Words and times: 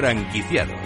Franquiciados. 0.00 0.80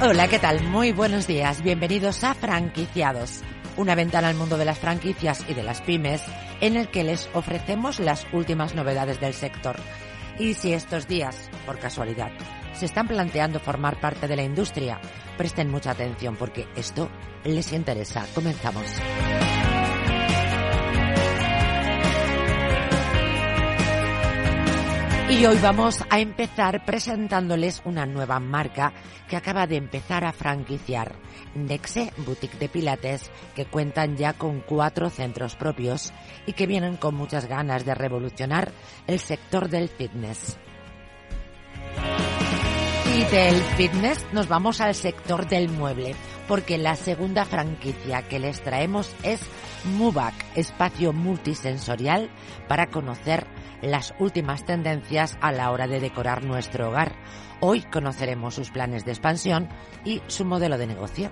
Hola, 0.00 0.28
¿qué 0.28 0.38
tal? 0.38 0.62
Muy 0.62 0.92
buenos 0.92 1.26
días. 1.26 1.60
Bienvenidos 1.60 2.24
a 2.24 2.32
Franquiciados, 2.32 3.42
una 3.76 3.94
ventana 3.94 4.28
al 4.28 4.34
mundo 4.34 4.56
de 4.56 4.64
las 4.64 4.78
franquicias 4.78 5.44
y 5.46 5.52
de 5.52 5.62
las 5.62 5.82
pymes 5.82 6.22
en 6.62 6.76
el 6.76 6.88
que 6.88 7.04
les 7.04 7.28
ofrecemos 7.34 8.00
las 8.00 8.26
últimas 8.32 8.74
novedades 8.74 9.20
del 9.20 9.34
sector. 9.34 9.76
Y 10.38 10.54
si 10.54 10.72
estos 10.72 11.06
días, 11.06 11.50
por 11.66 11.78
casualidad, 11.78 12.30
se 12.72 12.86
están 12.86 13.08
planteando 13.08 13.60
formar 13.60 14.00
parte 14.00 14.26
de 14.26 14.36
la 14.36 14.42
industria, 14.42 15.02
presten 15.36 15.70
mucha 15.70 15.90
atención 15.90 16.34
porque 16.36 16.66
esto 16.76 17.10
les 17.44 17.74
interesa. 17.74 18.24
Comenzamos. 18.34 18.86
Y 25.32 25.46
hoy 25.46 25.56
vamos 25.62 26.04
a 26.10 26.20
empezar 26.20 26.84
presentándoles 26.84 27.80
una 27.86 28.04
nueva 28.04 28.38
marca 28.38 28.92
que 29.30 29.36
acaba 29.36 29.66
de 29.66 29.76
empezar 29.76 30.26
a 30.26 30.32
franquiciar. 30.32 31.14
Nexe 31.54 32.12
Boutique 32.18 32.58
de 32.58 32.68
Pilates, 32.68 33.30
que 33.54 33.64
cuentan 33.64 34.18
ya 34.18 34.34
con 34.34 34.60
cuatro 34.60 35.08
centros 35.08 35.56
propios 35.56 36.12
y 36.46 36.52
que 36.52 36.66
vienen 36.66 36.98
con 36.98 37.14
muchas 37.14 37.46
ganas 37.46 37.86
de 37.86 37.94
revolucionar 37.94 38.72
el 39.06 39.20
sector 39.20 39.70
del 39.70 39.88
fitness. 39.88 40.58
Y 43.16 43.24
del 43.34 43.56
fitness 43.78 44.26
nos 44.32 44.48
vamos 44.48 44.82
al 44.82 44.94
sector 44.94 45.48
del 45.48 45.70
mueble, 45.70 46.14
porque 46.46 46.76
la 46.76 46.94
segunda 46.94 47.46
franquicia 47.46 48.28
que 48.28 48.38
les 48.38 48.60
traemos 48.60 49.10
es 49.22 49.40
MUBAC, 49.96 50.34
espacio 50.56 51.14
multisensorial 51.14 52.30
para 52.68 52.88
conocer 52.88 53.46
las 53.82 54.14
últimas 54.18 54.64
tendencias 54.64 55.36
a 55.40 55.52
la 55.52 55.70
hora 55.70 55.86
de 55.86 56.00
decorar 56.00 56.44
nuestro 56.44 56.88
hogar. 56.88 57.12
Hoy 57.60 57.82
conoceremos 57.82 58.54
sus 58.54 58.70
planes 58.70 59.04
de 59.04 59.12
expansión 59.12 59.68
y 60.04 60.22
su 60.28 60.44
modelo 60.44 60.78
de 60.78 60.86
negocio. 60.86 61.30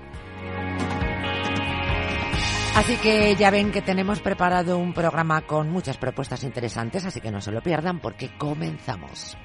Así 2.77 2.97
que 2.97 3.35
ya 3.37 3.51
ven 3.51 3.73
que 3.73 3.83
tenemos 3.83 4.21
preparado 4.21 4.79
un 4.79 4.93
programa 4.93 5.43
con 5.43 5.71
muchas 5.71 5.99
propuestas 5.99 6.45
interesantes, 6.45 7.05
así 7.05 7.21
que 7.21 7.31
no 7.31 7.41
se 7.41 7.51
lo 7.51 7.63
pierdan 7.63 8.01
porque 8.01 8.31
comenzamos. 8.39 9.37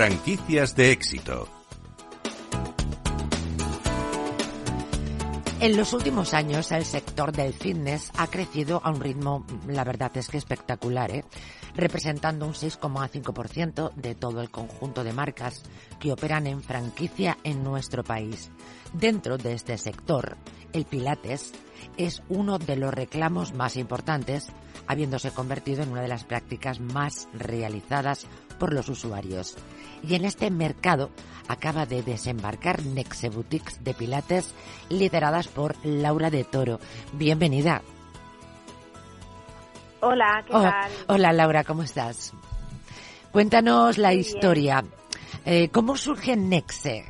Franquicias 0.00 0.74
de 0.76 0.92
éxito. 0.92 1.46
En 5.60 5.76
los 5.76 5.92
últimos 5.92 6.32
años 6.32 6.72
el 6.72 6.86
sector 6.86 7.32
del 7.32 7.52
fitness 7.52 8.10
ha 8.16 8.28
crecido 8.28 8.80
a 8.82 8.92
un 8.92 9.02
ritmo, 9.02 9.44
la 9.66 9.84
verdad 9.84 10.10
es 10.16 10.28
que 10.28 10.38
espectacular, 10.38 11.10
¿eh? 11.10 11.26
representando 11.74 12.46
un 12.46 12.54
6,5% 12.54 13.92
de 13.92 14.14
todo 14.14 14.40
el 14.40 14.48
conjunto 14.48 15.04
de 15.04 15.12
marcas 15.12 15.64
que 15.98 16.12
operan 16.12 16.46
en 16.46 16.62
franquicia 16.62 17.36
en 17.44 17.62
nuestro 17.62 18.02
país. 18.02 18.50
Dentro 18.94 19.36
de 19.36 19.52
este 19.52 19.76
sector, 19.76 20.38
el 20.72 20.86
Pilates 20.86 21.52
es 21.98 22.22
uno 22.30 22.58
de 22.58 22.76
los 22.76 22.94
reclamos 22.94 23.52
más 23.52 23.76
importantes, 23.76 24.48
habiéndose 24.90 25.30
convertido 25.32 25.84
en 25.84 25.92
una 25.92 26.02
de 26.02 26.08
las 26.08 26.24
prácticas 26.24 26.80
más 26.80 27.28
realizadas 27.32 28.26
por 28.58 28.72
los 28.72 28.88
usuarios. 28.88 29.56
Y 30.02 30.16
en 30.16 30.24
este 30.24 30.50
mercado 30.50 31.10
acaba 31.46 31.86
de 31.86 32.02
desembarcar 32.02 32.84
Nexe 32.84 33.28
Boutiques 33.28 33.84
de 33.84 33.94
Pilates 33.94 34.52
lideradas 34.88 35.46
por 35.46 35.76
Laura 35.84 36.28
de 36.28 36.42
Toro. 36.42 36.80
Bienvenida. 37.12 37.82
Hola, 40.00 40.42
¿qué 40.44 40.52
tal? 40.54 40.90
Hola 41.06 41.32
Laura, 41.34 41.62
¿cómo 41.62 41.84
estás? 41.84 42.34
Cuéntanos 43.30 43.96
la 43.96 44.12
historia. 44.12 44.82
Eh, 45.44 45.68
¿Cómo 45.70 45.96
surge 45.96 46.36
Nexe? 46.36 47.04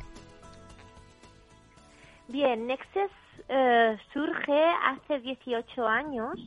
Bien, 2.27 2.67
Nexe 2.67 3.09
eh, 3.49 3.97
surge 4.13 4.61
hace 4.85 5.19
18 5.21 5.87
años. 5.87 6.37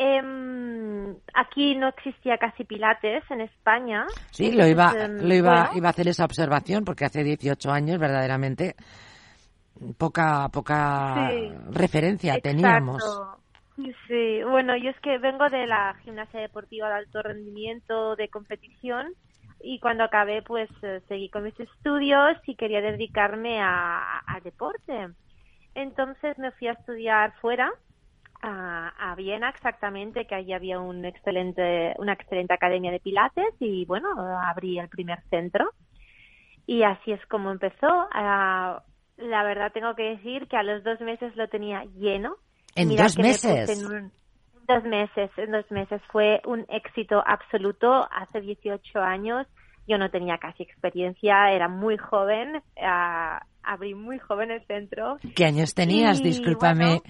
Eh, 0.00 1.14
aquí 1.34 1.74
no 1.74 1.88
existía 1.88 2.38
casi 2.38 2.64
pilates 2.64 3.24
en 3.30 3.40
España. 3.40 4.06
Sí, 4.30 4.52
lo 4.52 4.66
iba, 4.66 4.92
lo 5.08 5.34
iba, 5.34 5.50
bueno, 5.62 5.70
iba 5.76 5.88
a 5.88 5.90
hacer 5.90 6.08
esa 6.08 6.24
observación 6.24 6.84
porque 6.84 7.04
hace 7.04 7.24
18 7.24 7.70
años 7.70 7.98
verdaderamente 7.98 8.76
poca, 9.96 10.48
poca 10.50 11.28
Sí, 11.28 11.54
referencia 11.72 12.34
exacto. 12.34 12.50
teníamos. 12.50 13.22
Sí, 14.08 14.42
bueno, 14.42 14.76
yo 14.76 14.90
es 14.90 15.00
que 15.00 15.18
vengo 15.18 15.48
de 15.50 15.66
la 15.66 15.94
gimnasia 16.04 16.40
deportiva 16.40 16.88
de 16.88 16.94
alto 16.96 17.22
rendimiento, 17.22 18.16
de 18.16 18.28
competición, 18.28 19.12
y 19.60 19.78
cuando 19.80 20.04
acabé, 20.04 20.42
pues 20.42 20.68
eh, 20.82 21.00
seguí 21.08 21.30
con 21.30 21.44
mis 21.44 21.58
estudios 21.60 22.36
y 22.46 22.56
quería 22.56 22.80
dedicarme 22.80 23.60
a- 23.60 24.18
al 24.26 24.42
deporte. 24.42 25.08
Entonces 25.74 26.36
me 26.38 26.50
fui 26.52 26.68
a 26.68 26.72
estudiar 26.72 27.34
fuera, 27.40 27.70
a, 28.42 28.88
a 29.10 29.14
Viena 29.14 29.48
exactamente, 29.50 30.26
que 30.26 30.34
allí 30.34 30.52
había 30.52 30.78
un 30.80 31.04
excelente, 31.04 31.94
una 31.98 32.12
excelente 32.12 32.54
academia 32.54 32.90
de 32.90 33.00
pilates 33.00 33.54
y 33.60 33.84
bueno, 33.86 34.08
abrí 34.42 34.78
el 34.78 34.88
primer 34.88 35.20
centro. 35.30 35.70
Y 36.66 36.82
así 36.82 37.12
es 37.12 37.24
como 37.26 37.50
empezó. 37.50 37.86
Ah, 38.12 38.82
la 39.16 39.42
verdad 39.42 39.72
tengo 39.72 39.94
que 39.94 40.02
decir 40.16 40.46
que 40.48 40.56
a 40.56 40.62
los 40.62 40.84
dos 40.84 41.00
meses 41.00 41.34
lo 41.36 41.48
tenía 41.48 41.84
lleno. 41.96 42.36
¿En 42.74 42.88
Mira 42.88 43.04
dos 43.04 43.16
me 43.16 43.22
meses? 43.24 43.68
en 43.70 43.86
un- 43.86 44.12
dos 44.68 44.84
meses, 44.84 45.30
en 45.38 45.50
dos 45.50 45.70
meses. 45.70 46.00
Fue 46.12 46.40
un 46.44 46.66
éxito 46.68 47.22
absoluto. 47.26 48.06
Hace 48.12 48.40
18 48.42 49.00
años 49.00 49.46
yo 49.86 49.96
no 49.96 50.10
tenía 50.10 50.36
casi 50.36 50.62
experiencia, 50.62 51.50
era 51.52 51.68
muy 51.68 51.96
joven. 51.96 52.62
ah, 52.82 53.40
abrí 53.62 53.94
muy 53.94 54.18
joven 54.18 54.50
el 54.50 54.64
centro. 54.66 55.18
¿Qué 55.34 55.44
años 55.44 55.74
tenías? 55.74 56.20
Y, 56.20 56.22
Discúlpame, 56.22 56.86
bueno, 56.86 57.02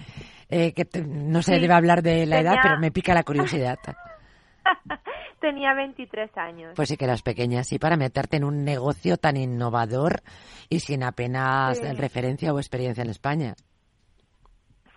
eh, 0.49 0.73
que 0.73 0.85
te- 0.85 1.03
no 1.05 1.41
se 1.41 1.55
Sí, 1.55 1.61
debe 1.61 1.73
hablar 1.73 2.01
de 2.01 2.25
la 2.25 2.39
edad, 2.39 2.57
pero 2.61 2.79
me 2.79 2.91
pica 2.91 3.13
la 3.13 3.23
curiosidad. 3.23 3.77
tenía 5.39 5.73
23 5.73 6.35
años. 6.37 6.73
Pues 6.75 6.89
sí 6.89 6.97
que 6.97 7.05
eras 7.05 7.21
pequeña, 7.21 7.63
sí, 7.63 7.79
para 7.79 7.95
meterte 7.97 8.37
en 8.37 8.43
un 8.43 8.63
negocio 8.65 9.17
tan 9.17 9.37
innovador 9.37 10.21
y 10.69 10.79
sin 10.81 11.03
apenas 11.03 11.77
Sí. 11.79 11.85
referencia 11.93 12.53
o 12.53 12.59
experiencia 12.59 13.03
en 13.03 13.09
España. 13.09 13.55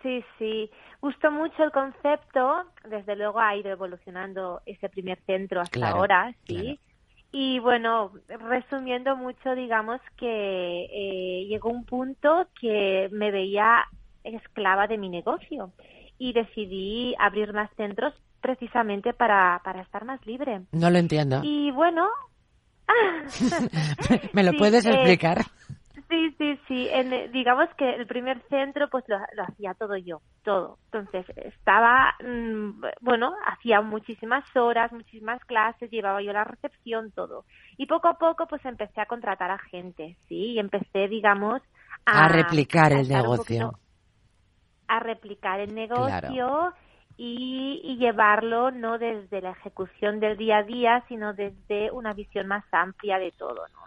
Sí, 0.03 0.25
sí. 0.39 0.71
Gustó 1.01 1.31
mucho 1.31 1.63
el 1.63 1.71
concepto. 1.71 2.65
Desde 2.85 3.17
luego 3.17 3.41
ha 3.41 3.55
ido 3.57 3.71
evolucionando 3.71 4.61
ese 4.67 4.89
primer 4.89 5.21
centro 5.27 5.61
hasta 5.61 5.79
Claro, 5.79 5.97
ahora, 5.97 6.35
sí. 6.47 6.55
claro. 6.57 6.77
Y 7.35 7.59
bueno, 7.61 8.13
resumiendo 8.29 9.17
mucho, 9.17 9.55
digamos 9.55 10.01
que 10.19 10.85
eh, 10.85 11.47
llegó 11.47 11.71
un 11.71 11.85
punto 11.87 12.49
que 12.61 13.09
me 13.11 13.31
veía 13.31 13.85
esclava 14.25 14.87
de 14.87 14.99
mi 14.99 15.09
negocio 15.09 15.73
y 16.19 16.33
decidí 16.33 17.15
abrir 17.19 17.53
más 17.53 17.71
centros 17.77 18.15
precisamente 18.41 19.13
para, 19.13 19.61
para 19.65 19.83
estar 19.83 20.05
más 20.05 20.25
libre. 20.27 20.63
No 20.73 20.91
lo 20.91 20.99
entiendo. 20.99 21.41
Y 21.43 21.71
bueno, 21.71 22.09
¿Me 24.33 24.43
lo 24.43 24.53
Sí, 24.53 24.59
puedes 24.59 24.85
eh, 24.87 24.91
explicar? 24.91 25.45
Sí, 26.09 26.35
sí, 26.37 26.59
sí. 26.69 26.89
En, 26.91 27.33
digamos 27.33 27.69
que 27.77 27.89
el 27.95 28.07
primer 28.07 28.43
centro, 28.49 28.89
pues 28.91 29.05
lo, 29.09 29.19
lo 29.35 29.45
hacía 29.45 29.75
todo 29.75 29.97
yo, 29.97 30.21
todo. 30.43 30.79
Entonces 30.93 31.25
estaba, 31.37 32.15
mm, 32.23 32.83
bueno, 33.01 33.33
hacía 33.47 33.81
muchísimas 33.81 34.45
horas, 34.57 34.93
muchísimas 34.93 35.43
clases, 35.45 35.91
llevaba 35.91 36.23
yo 36.23 36.33
la 36.33 36.45
recepción, 36.45 37.13
todo. 37.13 37.45
Y 37.79 37.87
poco 37.87 38.09
a 38.09 38.19
poco, 38.19 38.47
pues 38.47 38.65
empecé 38.67 39.01
a 39.01 39.07
contratar 39.07 39.51
a 39.51 39.59
gente, 39.59 40.17
sí, 40.29 40.53
y 40.53 40.59
empecé, 40.59 41.09
digamos, 41.09 41.63
A 42.05 42.29
replicar 42.29 42.93
a 42.93 43.01
el 43.01 43.09
negocio. 43.09 43.79
A 44.97 45.01
replicar 45.01 45.61
el 45.61 45.75
negocio 45.75 46.73
y, 47.17 47.81
y 47.85 47.97
llevarlo 47.97 48.71
no 48.71 48.99
desde 48.99 49.41
la 49.41 49.51
ejecución 49.51 50.21
del 50.21 50.37
día 50.37 50.59
a 50.59 50.63
día, 50.63 51.05
sino 51.09 51.33
desde 51.33 51.91
una 51.91 52.13
visión 52.13 52.47
más 52.47 52.65
amplia 52.73 53.19
de 53.19 53.33
todo, 53.33 53.67
¿no? 53.69 53.83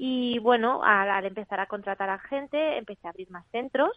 Y 0.00 0.38
bueno, 0.38 0.82
al, 0.84 1.10
al 1.10 1.24
empezar 1.24 1.58
a 1.58 1.66
contratar 1.66 2.08
a 2.08 2.20
gente, 2.20 2.78
empecé 2.78 3.08
a 3.08 3.10
abrir 3.10 3.28
más 3.32 3.44
centros 3.50 3.90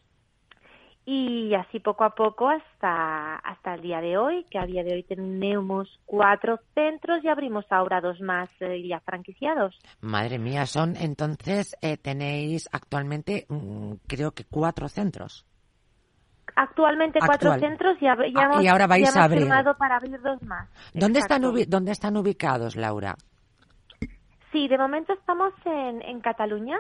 y 1.06 1.54
así 1.56 1.80
poco 1.80 2.04
a 2.04 2.14
poco 2.14 2.50
hasta, 2.50 3.36
hasta 3.38 3.74
el 3.74 3.82
día 3.82 4.02
de 4.02 4.18
hoy, 4.18 4.46
que 4.50 4.60
a 4.60 4.66
día 4.66 4.84
de 4.84 4.94
hoy 4.94 5.04
tenemos 5.04 6.00
cuatro 6.06 6.60
centros 6.76 7.24
y 7.24 7.28
abrimos 7.28 7.66
ahora 7.70 8.02
dos 8.02 8.22
más 8.22 8.50
eh, 8.60 8.88
ya 8.88 9.00
franquiciados. 9.00 9.80
Madre 10.00 10.38
mía, 10.38 10.66
son 10.66 10.96
entonces 10.96 11.76
eh, 11.82 11.98
tenéis 11.98 12.70
actualmente 12.72 13.46
mm, 13.50 13.94
creo 14.08 14.32
que 14.32 14.46
cuatro 14.46 14.88
centros. 14.88 15.46
Actualmente 16.62 17.20
cuatro 17.26 17.58
centros 17.58 17.98
y, 18.00 18.06
ya 18.06 18.14
ah, 18.14 18.62
y 18.62 18.68
ahora 18.68 18.86
vais 18.86 19.16
a 19.16 19.24
abrir. 19.24 19.42
firmado 19.42 19.76
para 19.78 19.96
abrir 19.96 20.22
dos 20.22 20.40
más. 20.44 20.70
¿Dónde 20.94 21.20
están, 21.20 21.42
¿Dónde 21.68 21.92
están 21.92 22.16
ubicados, 22.18 22.76
Laura? 22.76 23.16
Sí, 24.52 24.68
de 24.68 24.78
momento 24.78 25.14
estamos 25.14 25.54
en, 25.66 26.04
en 26.04 26.20
Cataluña, 26.22 26.78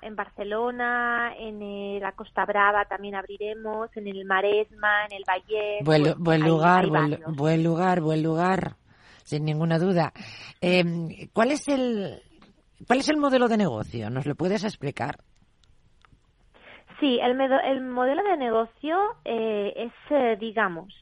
en 0.00 0.16
Barcelona, 0.16 1.34
en 1.38 2.00
la 2.00 2.12
Costa 2.12 2.46
Brava 2.46 2.86
también 2.86 3.16
abriremos, 3.16 3.94
en 3.96 4.06
el 4.06 4.24
Maresma, 4.24 5.04
en 5.10 5.16
el 5.16 5.24
Valle. 5.28 5.78
Buen, 5.84 6.14
buen 6.16 6.40
lugar, 6.40 6.86
buen, 6.86 7.18
buen, 7.36 7.62
lugar, 7.62 8.00
buen 8.00 8.22
lugar, 8.22 8.76
sin 9.24 9.44
ninguna 9.44 9.78
duda. 9.78 10.12
Eh, 10.62 11.28
¿Cuál 11.34 11.50
es 11.50 11.68
el 11.68 12.22
cuál 12.86 13.00
es 13.00 13.08
el 13.10 13.18
modelo 13.18 13.48
de 13.48 13.58
negocio? 13.58 14.08
¿Nos 14.08 14.24
lo 14.24 14.34
puedes 14.36 14.64
explicar? 14.64 15.18
Sí, 17.00 17.20
el, 17.22 17.40
el 17.40 17.80
modelo 17.82 18.22
de 18.24 18.36
negocio 18.36 19.16
eh, 19.24 19.72
es, 19.76 19.92
eh, 20.10 20.36
digamos, 20.38 20.92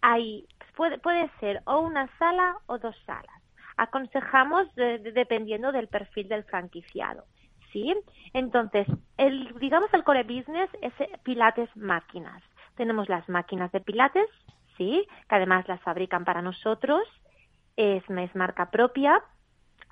hay 0.00 0.46
puede, 0.76 0.98
puede 0.98 1.30
ser 1.40 1.62
o 1.66 1.80
una 1.80 2.08
sala 2.18 2.56
o 2.66 2.78
dos 2.78 2.96
salas. 3.06 3.42
Aconsejamos 3.76 4.68
dependiendo 4.74 5.72
del 5.72 5.88
perfil 5.88 6.28
del 6.28 6.44
franquiciado. 6.44 7.24
¿sí? 7.74 7.94
Entonces, 8.32 8.86
el, 9.18 9.52
digamos 9.58 9.92
el 9.92 10.04
core 10.04 10.22
business 10.22 10.70
es 10.80 10.92
eh, 11.00 11.10
pilates 11.24 11.68
máquinas. 11.76 12.42
Tenemos 12.76 13.08
las 13.08 13.28
máquinas 13.28 13.70
de 13.72 13.80
pilates, 13.80 14.26
¿sí? 14.78 15.06
Que 15.28 15.34
además 15.34 15.68
las 15.68 15.80
fabrican 15.82 16.24
para 16.24 16.40
nosotros, 16.40 17.02
es, 17.76 18.02
es 18.08 18.34
marca 18.34 18.70
propia. 18.70 19.22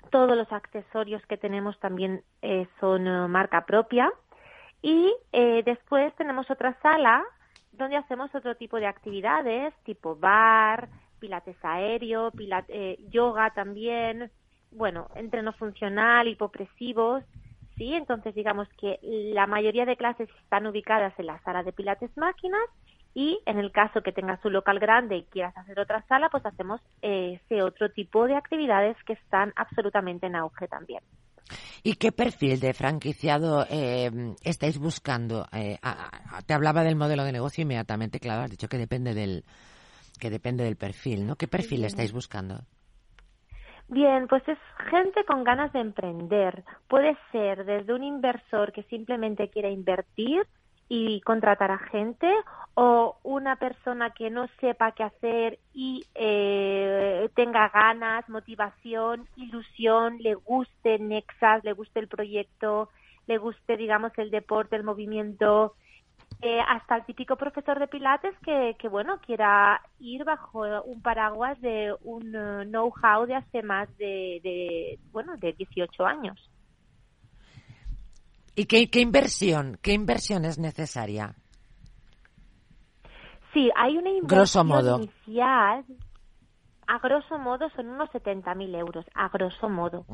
Todos 0.09 0.35
los 0.37 0.51
accesorios 0.51 1.25
que 1.27 1.37
tenemos 1.37 1.79
también 1.79 2.23
eh, 2.41 2.67
son 2.79 3.05
eh, 3.07 3.27
marca 3.27 3.65
propia. 3.65 4.11
Y 4.83 5.11
después 5.63 6.13
tenemos 6.17 6.51
otra 6.51 6.77
sala 6.81 7.23
donde 7.71 7.95
hacemos 7.95 8.35
otro 8.35 8.55
tipo 8.55 8.77
de 8.77 8.85
actividades, 8.85 9.73
tipo 9.83 10.15
bar, 10.15 10.89
pilates 11.19 11.55
aéreo, 11.63 12.29
pilates, 12.31 12.99
yoga 13.09 13.49
también, 13.51 14.29
bueno, 14.71 15.07
entreno 15.15 15.53
funcional, 15.53 16.27
hipopresivos, 16.27 17.23
¿sí? 17.77 17.93
Entonces, 17.93 18.35
digamos 18.35 18.67
que 18.77 18.99
la 19.01 19.47
mayoría 19.47 19.85
de 19.85 19.95
clases 19.95 20.29
están 20.43 20.67
ubicadas 20.67 21.17
en 21.17 21.27
la 21.27 21.39
sala 21.43 21.63
de 21.63 21.71
pilates 21.71 22.15
máquinas 22.17 22.61
y 23.15 23.39
en 23.45 23.59
el 23.59 23.71
caso 23.71 24.01
que 24.03 24.11
tengas 24.11 24.43
un 24.43 24.51
local 24.51 24.79
grande 24.79 25.15
y 25.15 25.23
quieras 25.23 25.55
hacer 25.57 25.79
otra 25.79 26.03
sala, 26.07 26.29
pues 26.29 26.45
hacemos 26.45 26.81
ese 27.01 27.63
otro 27.63 27.89
tipo 27.89 28.27
de 28.27 28.35
actividades 28.35 28.97
que 29.05 29.13
están 29.13 29.53
absolutamente 29.55 30.27
en 30.27 30.35
auge 30.35 30.67
también. 30.67 31.03
¿Y 31.83 31.95
qué 31.95 32.11
perfil 32.11 32.59
de 32.59 32.73
franquiciado 32.73 33.65
eh, 33.69 34.09
estáis 34.43 34.77
buscando? 34.77 35.47
Eh, 35.51 35.77
te 36.45 36.53
hablaba 36.53 36.83
del 36.83 36.95
modelo 36.95 37.23
de 37.23 37.31
negocio 37.31 37.61
inmediatamente, 37.61 38.19
claro, 38.19 38.43
has 38.43 38.51
dicho 38.51 38.67
que 38.67 38.77
depende 38.77 39.13
del 39.13 39.43
que 40.19 40.29
depende 40.29 40.63
del 40.63 40.77
perfil, 40.77 41.27
¿no? 41.27 41.35
¿Qué 41.35 41.47
perfil 41.47 41.83
estáis 41.83 42.13
buscando? 42.13 42.61
Bien, 43.89 44.27
pues 44.27 44.41
es 44.47 44.57
gente 44.89 45.25
con 45.25 45.43
ganas 45.43 45.73
de 45.73 45.81
emprender. 45.81 46.63
Puede 46.87 47.17
ser 47.31 47.65
desde 47.65 47.93
un 47.93 48.03
inversor 48.03 48.71
que 48.71 48.83
simplemente 48.83 49.49
quiere 49.49 49.71
invertir 49.71 50.47
y 50.95 51.21
contratar 51.21 51.71
a 51.71 51.79
gente 51.79 52.31
o 52.75 53.17
una 53.23 53.55
persona 53.55 54.11
que 54.11 54.29
no 54.29 54.47
sepa 54.61 54.91
qué 54.91 55.01
hacer 55.01 55.57
y 55.73 56.05
eh, 56.13 57.31
tenga 57.33 57.69
ganas, 57.69 58.29
motivación, 58.29 59.27
ilusión, 59.35 60.19
le 60.19 60.35
guste 60.35 60.99
Nexas, 60.99 61.63
le 61.63 61.73
guste 61.73 61.99
el 61.99 62.07
proyecto, 62.07 62.89
le 63.25 63.39
guste, 63.39 63.75
digamos, 63.75 64.11
el 64.19 64.29
deporte, 64.29 64.75
el 64.75 64.83
movimiento, 64.83 65.73
eh, 66.43 66.59
hasta 66.59 66.97
el 66.97 67.05
típico 67.05 67.37
profesor 67.37 67.79
de 67.79 67.87
Pilates 67.87 68.37
que, 68.45 68.75
que, 68.77 68.87
bueno, 68.87 69.19
quiera 69.25 69.81
ir 69.99 70.23
bajo 70.23 70.61
un 70.83 71.01
paraguas 71.01 71.59
de 71.59 71.95
un 72.03 72.35
eh, 72.35 72.65
know-how 72.65 73.25
de 73.25 73.33
hace 73.33 73.63
más 73.63 73.89
de, 73.97 74.41
de, 74.43 74.99
bueno, 75.11 75.37
de 75.37 75.53
18 75.53 76.05
años. 76.05 76.52
¿Y 78.55 78.65
qué, 78.65 78.89
qué 78.89 79.01
inversión, 79.01 79.79
qué 79.81 79.93
inversión 79.93 80.45
es 80.45 80.59
necesaria? 80.59 81.35
Sí, 83.53 83.69
hay 83.75 83.97
una 83.97 84.09
inversión 84.09 84.69
inicial. 85.01 85.85
A 86.85 86.99
grosso 86.99 87.37
modo 87.39 87.69
son 87.75 87.87
unos 87.87 88.09
70.000 88.09 88.75
euros, 88.77 89.05
a 89.15 89.29
grosso 89.29 89.69
modo, 89.69 90.05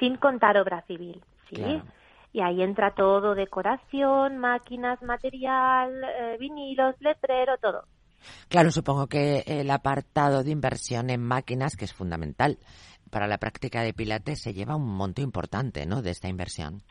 sin 0.00 0.16
contar 0.16 0.58
obra 0.58 0.82
civil, 0.88 1.22
¿sí? 1.48 1.80
y 2.34 2.40
ahí 2.40 2.62
entra 2.62 2.94
todo, 2.94 3.36
decoración, 3.36 4.38
máquinas, 4.38 5.00
material, 5.02 6.02
eh, 6.02 6.36
vinilos, 6.38 6.96
letrero, 6.98 7.56
todo. 7.58 7.84
Claro, 8.48 8.72
supongo 8.72 9.06
que 9.06 9.44
el 9.46 9.70
apartado 9.70 10.42
de 10.42 10.50
inversión 10.50 11.10
en 11.10 11.22
máquinas, 11.22 11.76
que 11.76 11.84
es 11.84 11.94
fundamental 11.94 12.58
para 13.08 13.28
la 13.28 13.38
práctica 13.38 13.82
de 13.82 13.94
pilates, 13.94 14.42
se 14.42 14.52
lleva 14.52 14.74
un 14.74 14.96
monto 14.96 15.22
importante, 15.22 15.86
¿no?, 15.86 16.02
de 16.02 16.10
esta 16.10 16.28
inversión. 16.28 16.82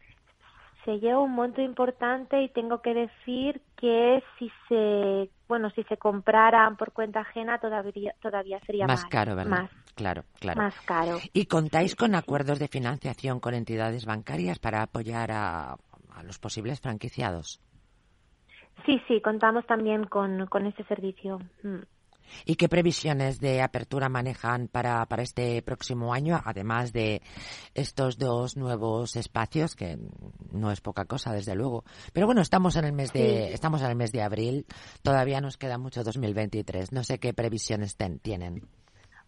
Se 0.85 0.99
lleva 0.99 1.19
un 1.19 1.33
monto 1.33 1.61
importante 1.61 2.41
y 2.41 2.49
tengo 2.49 2.81
que 2.81 2.93
decir 2.93 3.61
que 3.77 4.21
si 4.37 4.51
se, 4.67 5.29
bueno, 5.47 5.69
si 5.71 5.83
se 5.83 5.97
compraran 5.97 6.75
por 6.75 6.91
cuenta 6.91 7.21
ajena 7.21 7.59
todavía 7.59 8.13
todavía 8.21 8.59
sería 8.65 8.85
más, 8.85 9.05
caro, 9.05 9.35
¿verdad? 9.35 9.61
Más, 9.61 9.71
claro, 9.95 10.23
claro. 10.39 10.61
Más 10.61 10.75
caro. 10.81 11.19
¿Y 11.31 11.45
contáis 11.45 11.95
con 11.95 12.15
acuerdos 12.15 12.59
de 12.59 12.67
financiación 12.67 13.39
con 13.39 13.53
entidades 13.53 14.05
bancarias 14.05 14.59
para 14.59 14.81
apoyar 14.81 15.31
a, 15.31 15.77
los 16.23 16.37
posibles 16.37 16.81
franquiciados? 16.81 17.61
Sí, 18.85 19.01
sí, 19.07 19.21
contamos 19.21 19.65
también 19.65 20.03
con, 20.05 20.47
con 20.47 20.65
ese 20.65 20.83
servicio. 20.83 21.39
¿Y 22.45 22.55
qué 22.55 22.69
previsiones 22.69 23.39
de 23.39 23.61
apertura 23.61 24.09
manejan 24.09 24.67
para, 24.67 25.05
para 25.05 25.23
este 25.23 25.61
próximo 25.61 26.13
año, 26.13 26.39
además 26.43 26.93
de 26.93 27.21
estos 27.73 28.17
dos 28.17 28.57
nuevos 28.57 29.15
espacios, 29.15 29.75
que 29.75 29.97
no 30.51 30.71
es 30.71 30.81
poca 30.81 31.05
cosa, 31.05 31.33
desde 31.33 31.55
luego? 31.55 31.83
Pero 32.13 32.25
bueno, 32.25 32.41
estamos 32.41 32.75
en 32.75 32.85
el 32.85 32.93
mes 32.93 33.13
de, 33.13 33.53
estamos 33.53 33.81
en 33.81 33.89
el 33.89 33.95
mes 33.95 34.11
de 34.11 34.21
abril, 34.21 34.65
todavía 35.01 35.41
nos 35.41 35.57
queda 35.57 35.77
mucho 35.77 36.03
2023. 36.03 36.91
No 36.91 37.03
sé 37.03 37.19
qué 37.19 37.33
previsiones 37.33 37.97
tienen. 38.21 38.67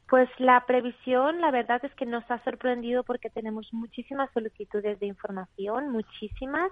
Pues 0.08 0.30
la 0.38 0.64
previsión, 0.68 1.42
la 1.42 1.50
verdad 1.50 1.84
es 1.84 1.94
que 1.96 2.06
nos 2.06 2.30
ha 2.30 2.44
sorprendido 2.44 3.04
porque 3.04 3.32
tenemos 3.32 3.74
muchísimas 3.74 4.32
solicitudes 4.34 5.00
de 5.00 5.08
información, 5.08 5.90
muchísimas. 5.90 6.72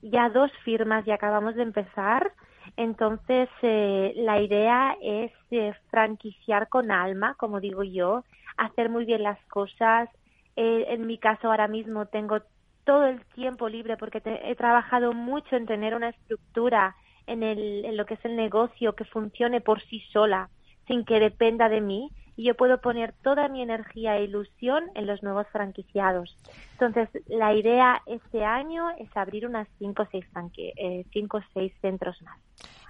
Ya 0.00 0.28
dos 0.28 0.50
firmas 0.64 1.06
y 1.06 1.10
acabamos 1.10 1.56
de 1.56 1.62
empezar. 1.62 2.32
Entonces, 2.76 3.48
eh, 3.62 4.12
la 4.16 4.40
idea 4.40 4.96
es 5.02 5.32
eh, 5.50 5.72
franquiciar 5.90 6.68
con 6.68 6.90
alma, 6.90 7.34
como 7.34 7.60
digo 7.60 7.82
yo, 7.82 8.24
hacer 8.56 8.88
muy 8.88 9.04
bien 9.04 9.22
las 9.22 9.38
cosas. 9.46 10.08
Eh, 10.56 10.86
en 10.88 11.06
mi 11.06 11.18
caso, 11.18 11.48
ahora 11.48 11.68
mismo 11.68 12.06
tengo 12.06 12.38
todo 12.84 13.06
el 13.06 13.24
tiempo 13.34 13.68
libre 13.68 13.96
porque 13.96 14.22
he 14.24 14.54
trabajado 14.54 15.12
mucho 15.12 15.56
en 15.56 15.66
tener 15.66 15.94
una 15.94 16.08
estructura 16.08 16.96
en, 17.26 17.42
el, 17.42 17.84
en 17.84 17.96
lo 17.96 18.06
que 18.06 18.14
es 18.14 18.24
el 18.24 18.36
negocio 18.36 18.94
que 18.94 19.04
funcione 19.04 19.60
por 19.60 19.82
sí 19.82 20.00
sola, 20.12 20.48
sin 20.86 21.04
que 21.04 21.20
dependa 21.20 21.68
de 21.68 21.80
mí 21.80 22.10
y 22.38 22.44
yo 22.44 22.54
puedo 22.54 22.80
poner 22.80 23.14
toda 23.24 23.48
mi 23.48 23.62
energía 23.62 24.16
e 24.16 24.22
ilusión 24.22 24.84
en 24.94 25.08
los 25.08 25.24
nuevos 25.24 25.48
franquiciados. 25.50 26.38
Entonces, 26.78 27.08
la 27.26 27.52
idea 27.52 28.00
este 28.06 28.44
año 28.44 28.90
es 28.96 29.08
abrir 29.16 29.44
unas 29.44 29.66
cinco 29.80 30.04
o 30.04 30.08
seis, 30.12 30.24
eh, 30.56 31.04
cinco, 31.12 31.40
seis 31.52 31.72
centros 31.82 32.22
más. 32.22 32.38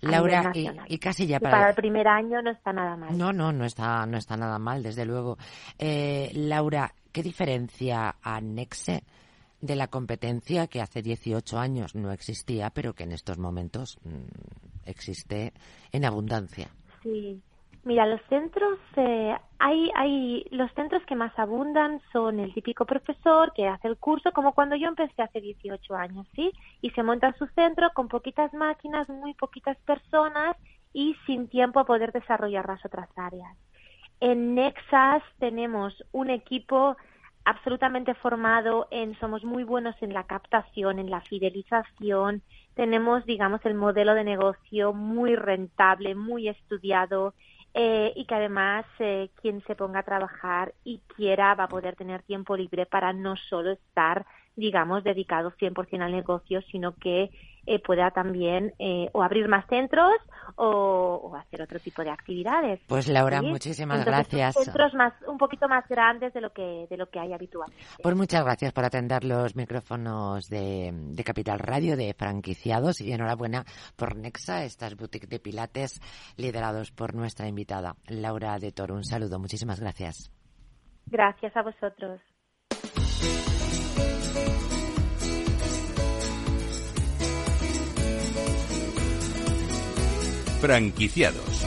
Laura, 0.02 0.52
y, 0.54 0.98
casi 0.98 1.26
ya 1.26 1.40
para... 1.40 1.70
el 1.70 1.74
primer 1.74 2.06
año 2.06 2.42
no 2.42 2.50
está 2.50 2.74
nada 2.74 2.94
mal. 2.98 3.16
No, 3.16 3.32
no, 3.32 3.50
no 3.50 3.64
está, 3.64 4.04
no 4.04 4.18
está 4.18 4.36
nada 4.36 4.58
mal, 4.58 4.82
desde 4.82 5.06
luego. 5.06 5.38
Eh, 5.78 6.30
Laura, 6.34 6.92
¿qué 7.10 7.22
diferencia 7.22 8.16
anexe 8.20 9.02
de 9.62 9.76
la 9.76 9.88
competencia 9.88 10.66
que 10.66 10.82
hace 10.82 11.00
18 11.00 11.58
años 11.58 11.94
no 11.94 12.12
existía, 12.12 12.68
pero 12.68 12.92
que 12.92 13.04
en 13.04 13.12
estos 13.12 13.38
momentos 13.38 13.98
mm, 14.04 14.84
existe 14.84 15.54
en 15.90 16.04
abundancia? 16.04 16.68
Sí, 17.02 17.42
Mira, 17.88 18.04
los 18.04 18.20
centros, 18.28 18.78
eh, 18.96 19.34
hay, 19.58 19.90
hay, 19.94 20.44
los 20.50 20.70
centros 20.72 21.02
que 21.06 21.16
más 21.16 21.32
abundan 21.38 22.02
son 22.12 22.38
el 22.38 22.52
típico 22.52 22.84
profesor 22.84 23.50
que 23.54 23.66
hace 23.66 23.88
el 23.88 23.96
curso, 23.96 24.30
como 24.32 24.52
cuando 24.52 24.76
yo 24.76 24.88
empecé 24.88 25.22
hace 25.22 25.40
18 25.40 25.94
años, 25.94 26.26
¿sí? 26.34 26.52
Y 26.82 26.90
se 26.90 27.02
monta 27.02 27.32
su 27.38 27.46
centro 27.46 27.88
con 27.94 28.08
poquitas 28.08 28.52
máquinas, 28.52 29.08
muy 29.08 29.32
poquitas 29.32 29.78
personas 29.86 30.54
y 30.92 31.16
sin 31.24 31.48
tiempo 31.48 31.80
a 31.80 31.86
poder 31.86 32.12
desarrollar 32.12 32.68
las 32.68 32.84
otras 32.84 33.08
áreas. 33.16 33.56
En 34.20 34.54
Nexas 34.54 35.22
tenemos 35.38 36.04
un 36.12 36.28
equipo 36.28 36.94
absolutamente 37.46 38.12
formado 38.12 38.88
en, 38.90 39.18
somos 39.18 39.44
muy 39.44 39.64
buenos 39.64 39.96
en 40.02 40.12
la 40.12 40.24
captación, 40.24 40.98
en 40.98 41.08
la 41.08 41.22
fidelización, 41.22 42.42
tenemos, 42.78 43.26
digamos, 43.26 43.60
el 43.64 43.74
modelo 43.74 44.14
de 44.14 44.22
negocio 44.22 44.92
muy 44.92 45.34
rentable, 45.34 46.14
muy 46.14 46.48
estudiado, 46.48 47.34
eh, 47.80 48.12
y 48.16 48.24
que 48.24 48.34
además 48.34 48.84
eh, 48.98 49.30
quien 49.40 49.62
se 49.62 49.76
ponga 49.76 50.00
a 50.00 50.02
trabajar 50.02 50.74
y 50.82 50.98
quiera 51.14 51.54
va 51.54 51.64
a 51.64 51.68
poder 51.68 51.94
tener 51.94 52.24
tiempo 52.24 52.56
libre 52.56 52.86
para 52.86 53.12
no 53.12 53.36
solo 53.36 53.70
estar, 53.70 54.26
digamos, 54.56 55.04
dedicado 55.04 55.52
100% 55.52 56.02
al 56.02 56.10
negocio, 56.10 56.60
sino 56.72 56.96
que 56.96 57.30
eh, 57.68 57.78
pueda 57.80 58.10
también 58.10 58.72
eh, 58.78 59.10
o 59.12 59.22
abrir 59.22 59.46
más 59.46 59.66
centros 59.68 60.14
o, 60.56 61.36
hacer 61.36 61.60
otro 61.60 61.78
tipo 61.78 62.02
de 62.02 62.10
actividades. 62.10 62.80
Pues 62.86 63.08
Laura, 63.08 63.42
muchísimas 63.42 64.04
gracias. 64.04 64.54
Centros 64.54 64.94
más, 64.94 65.12
un 65.26 65.36
poquito 65.36 65.68
más 65.68 65.86
grandes 65.86 66.32
de 66.32 66.40
lo 66.40 66.50
que 66.50 66.86
de 66.88 66.96
lo 66.96 67.10
que 67.10 67.20
hay 67.20 67.32
habitualmente. 67.32 67.84
Pues 68.02 68.16
muchas 68.16 68.42
gracias 68.42 68.72
por 68.72 68.84
atender 68.84 69.24
los 69.24 69.54
micrófonos 69.54 70.48
de, 70.48 70.90
de 70.92 71.24
Capital 71.24 71.58
Radio 71.58 71.96
de 71.96 72.14
franquiciados 72.14 73.02
y 73.02 73.12
enhorabuena 73.12 73.64
por 73.96 74.16
Nexa, 74.16 74.64
estas 74.64 74.96
boutiques 74.96 75.28
de 75.28 75.38
pilates 75.38 76.00
liderados 76.36 76.90
por 76.90 77.14
nuestra 77.14 77.48
invitada 77.48 77.96
Laura 78.06 78.58
de 78.58 78.72
Toro. 78.72 78.94
Un 78.94 79.04
saludo, 79.04 79.38
muchísimas 79.38 79.78
gracias. 79.78 80.32
Gracias 81.06 81.54
a 81.56 81.62
vosotros. 81.62 82.20
Franquiciados. 90.60 91.64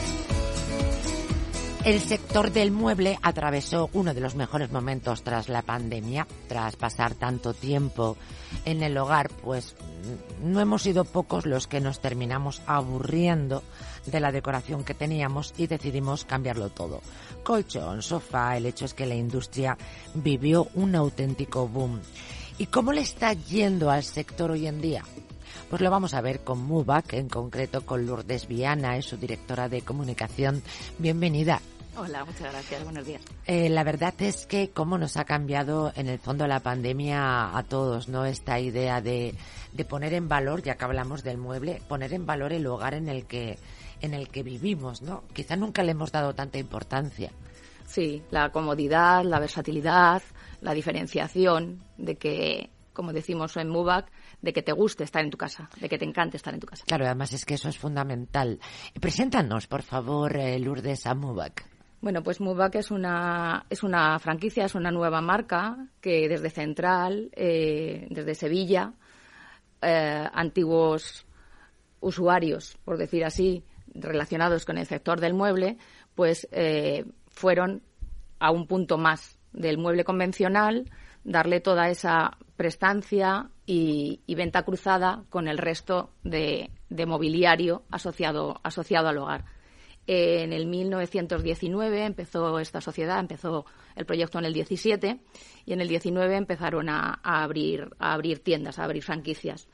El 1.86 2.00
sector 2.02 2.52
del 2.52 2.72
mueble 2.72 3.18
atravesó 3.24 3.90
uno 3.94 4.14
de 4.14 4.20
los 4.20 4.36
mejores 4.36 4.72
momentos 4.72 5.24
tras 5.24 5.50
la 5.50 5.62
pandemia, 5.62 6.28
tras 6.48 6.76
pasar 6.76 7.16
tanto 7.16 7.54
tiempo 7.54 8.18
en 8.66 8.84
el 8.84 8.98
hogar, 8.98 9.30
pues 9.42 9.76
no 10.44 10.60
hemos 10.60 10.84
sido 10.84 11.06
pocos 11.06 11.46
los 11.46 11.68
que 11.68 11.80
nos 11.80 12.02
terminamos 12.02 12.62
aburriendo 12.68 13.64
de 14.06 14.20
la 14.20 14.32
decoración 14.32 14.84
que 14.84 14.94
teníamos 14.94 15.54
y 15.58 15.68
decidimos 15.68 16.26
cambiarlo 16.26 16.70
todo. 16.70 17.02
Colchón, 17.44 18.02
sofá, 18.02 18.58
el 18.58 18.66
hecho 18.66 18.86
es 18.86 18.94
que 18.94 19.06
la 19.06 19.16
industria 19.16 19.78
vivió 20.14 20.68
un 20.76 20.96
auténtico 20.96 21.68
boom. 21.68 22.02
¿Y 22.58 22.68
cómo 22.68 22.92
le 22.92 23.02
está 23.02 23.34
yendo 23.34 23.90
al 23.90 24.04
sector 24.04 24.52
hoy 24.52 24.68
en 24.68 24.82
día? 24.82 25.04
Pues 25.72 25.82
lo 25.82 25.90
vamos 25.90 26.14
a 26.14 26.20
ver 26.20 26.42
con 26.42 26.62
MUBAC, 26.66 27.14
en 27.14 27.30
concreto 27.30 27.86
con 27.86 28.06
Lourdes 28.06 28.46
Viana, 28.46 28.98
es 28.98 29.06
su 29.06 29.16
directora 29.16 29.70
de 29.70 29.84
comunicación. 29.84 30.62
Bienvenida. 30.98 31.62
Hola, 31.96 32.26
muchas 32.26 32.52
gracias. 32.52 32.84
Buenos 32.84 33.06
días. 33.06 33.22
Eh, 33.46 33.70
la 33.70 33.86
verdad 33.86 34.14
es 34.20 34.46
que 34.46 34.72
cómo 34.72 34.98
nos 34.98 35.16
ha 35.16 35.24
cambiado 35.24 35.94
en 35.96 36.10
el 36.10 36.20
fondo 36.20 36.46
la 36.46 36.60
pandemia 36.60 37.58
a 37.58 37.64
todos, 37.64 38.10
¿no? 38.10 38.26
Esta 38.26 38.60
idea 38.60 39.00
de, 39.00 39.34
de 39.72 39.86
poner 39.86 40.14
en 40.14 40.28
valor, 40.28 40.62
ya 40.62 40.76
que 40.76 40.84
hablamos 40.84 41.24
del 41.24 41.38
mueble, 41.38 41.82
poner 41.88 42.12
en 42.12 42.26
valor 42.26 42.52
el 42.52 42.68
hogar 42.68 42.94
en 42.94 43.08
el 43.08 43.26
que 43.26 43.58
en 44.02 44.14
el 44.14 44.28
que 44.28 44.44
vivimos, 44.44 45.02
¿no? 45.02 45.24
Quizá 45.32 45.56
nunca 45.56 45.84
le 45.84 45.92
hemos 45.92 46.12
dado 46.12 46.36
tanta 46.36 46.58
importancia. 46.58 47.32
Sí, 47.86 48.22
la 48.30 48.52
comodidad, 48.52 49.24
la 49.24 49.40
versatilidad, 49.40 50.22
la 50.60 50.74
diferenciación 50.74 51.82
de 51.98 52.18
que, 52.18 52.70
como 52.94 53.14
decimos 53.14 53.58
en 53.58 53.70
MUBAC, 53.70 54.12
de 54.42 54.54
que 54.54 54.62
te 54.62 54.72
guste 54.72 55.04
estar 55.04 55.24
en 55.24 55.30
tu 55.30 55.38
casa, 55.38 55.70
de 55.80 55.90
que 55.90 55.98
te 55.98 56.06
encante 56.06 56.38
estar 56.38 56.54
en 56.54 56.60
tu 56.60 56.68
casa. 56.68 56.84
Claro, 56.88 57.06
además 57.06 57.34
es 57.34 57.46
que 57.46 57.56
eso 57.56 57.70
es 57.70 57.78
fundamental. 57.78 58.60
Preséntanos, 59.00 59.68
por 59.68 59.82
favor, 59.82 60.36
eh, 60.38 60.60
Lourdes, 60.60 61.06
a 61.06 61.14
MUBAC. 61.14 61.66
Bueno, 62.02 62.24
pues 62.24 62.42
MUBAC 62.42 62.76
es 62.76 62.90
una, 62.90 63.66
es 63.70 63.84
una 63.84 64.18
franquicia, 64.18 64.66
es 64.66 64.74
una 64.74 64.90
nueva 64.90 65.22
marca 65.22 65.78
que 66.02 66.28
desde 66.28 66.50
Central, 66.50 67.30
eh, 67.34 68.08
desde 68.10 68.34
Sevilla, 68.34 68.94
eh, 69.82 70.28
antiguos 70.34 71.26
usuarios, 72.00 72.78
por 72.84 72.98
decir 72.98 73.24
así, 73.24 73.64
relacionados 73.94 74.66
con 74.66 74.78
el 74.78 74.88
sector 74.88 75.20
del 75.20 75.34
mueble, 75.34 75.78
pues 76.16 76.48
eh, 76.52 77.06
fueron 77.28 77.84
a 78.40 78.52
un 78.52 78.68
punto 78.68 78.98
más 78.98 79.38
del 79.54 79.78
mueble 79.78 80.04
convencional, 80.04 80.90
darle 81.24 81.60
toda 81.60 81.90
esa 81.90 82.38
prestancia 82.56 83.50
y, 83.66 84.22
venta 84.36 84.64
cruzada 84.64 85.24
con 85.30 85.48
el 85.48 85.58
resto 85.58 86.12
de, 86.24 86.70
mobiliario 87.08 87.84
asociado, 87.90 88.60
asociado 88.64 89.08
al 89.08 89.18
hogar. 89.18 89.46
En 90.08 90.52
el 90.52 90.66
1919 90.66 92.06
empezó 92.06 92.60
esta 92.60 92.82
sociedad, 92.82 93.20
empezó 93.20 93.66
el 93.96 94.06
proyecto 94.06 94.40
en 94.40 94.46
el 94.46 94.54
17 94.54 95.20
y 95.66 95.74
en 95.74 95.82
el 95.82 95.88
19 95.88 96.36
empezaron 96.36 96.90
a, 96.90 97.20
abrir, 97.24 97.90
a 98.00 98.14
abrir 98.14 98.40
tiendas, 98.40 98.80
a 98.80 98.84
abrir 98.84 99.04
franquicias. 99.04 99.68